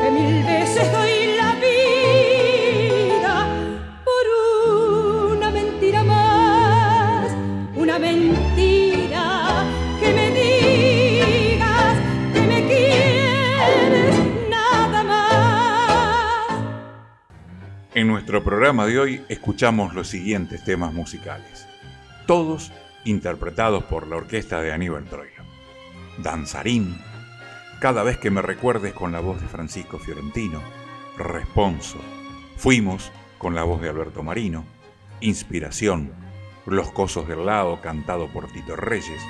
que 0.00 0.10
mil 0.10 0.44
veces 0.44 0.92
doy 0.92 1.26
En 17.96 18.08
nuestro 18.08 18.44
programa 18.44 18.84
de 18.84 18.98
hoy 18.98 19.24
escuchamos 19.30 19.94
los 19.94 20.08
siguientes 20.08 20.62
temas 20.62 20.92
musicales, 20.92 21.66
todos 22.26 22.70
interpretados 23.06 23.84
por 23.84 24.06
la 24.06 24.16
orquesta 24.16 24.60
de 24.60 24.70
Aníbal 24.70 25.06
Troilo. 25.06 25.35
Danzarín, 26.18 26.96
Cada 27.80 28.02
vez 28.02 28.18
que 28.18 28.30
me 28.30 28.42
recuerdes 28.42 28.94
con 28.94 29.12
la 29.12 29.20
voz 29.20 29.40
de 29.40 29.48
Francisco 29.48 29.98
Fiorentino, 29.98 30.62
Responso, 31.18 31.98
Fuimos 32.56 33.12
con 33.38 33.54
la 33.54 33.64
voz 33.64 33.82
de 33.82 33.90
Alberto 33.90 34.22
Marino, 34.22 34.64
Inspiración, 35.20 36.12
Los 36.64 36.90
Cosos 36.90 37.28
del 37.28 37.46
Lado 37.46 37.80
cantado 37.80 38.28
por 38.28 38.50
Tito 38.50 38.76
Reyes, 38.76 39.22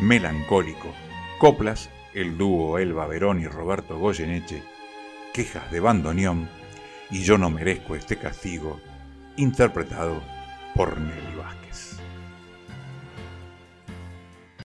Melancólico, 0.00 0.92
Coplas, 1.38 1.90
el 2.14 2.36
dúo 2.38 2.78
Elba 2.78 3.06
Verón 3.06 3.40
y 3.40 3.46
Roberto 3.46 3.98
Goyeneche, 3.98 4.62
Quejas 5.32 5.70
de 5.70 5.80
Bandoneón, 5.80 6.48
y 7.10 7.22
yo 7.22 7.38
no 7.38 7.50
merezco 7.50 7.94
este 7.94 8.16
castigo 8.16 8.80
interpretado 9.36 10.22
por 10.74 10.98
Nelly 10.98 11.36
Vázquez. 11.36 11.65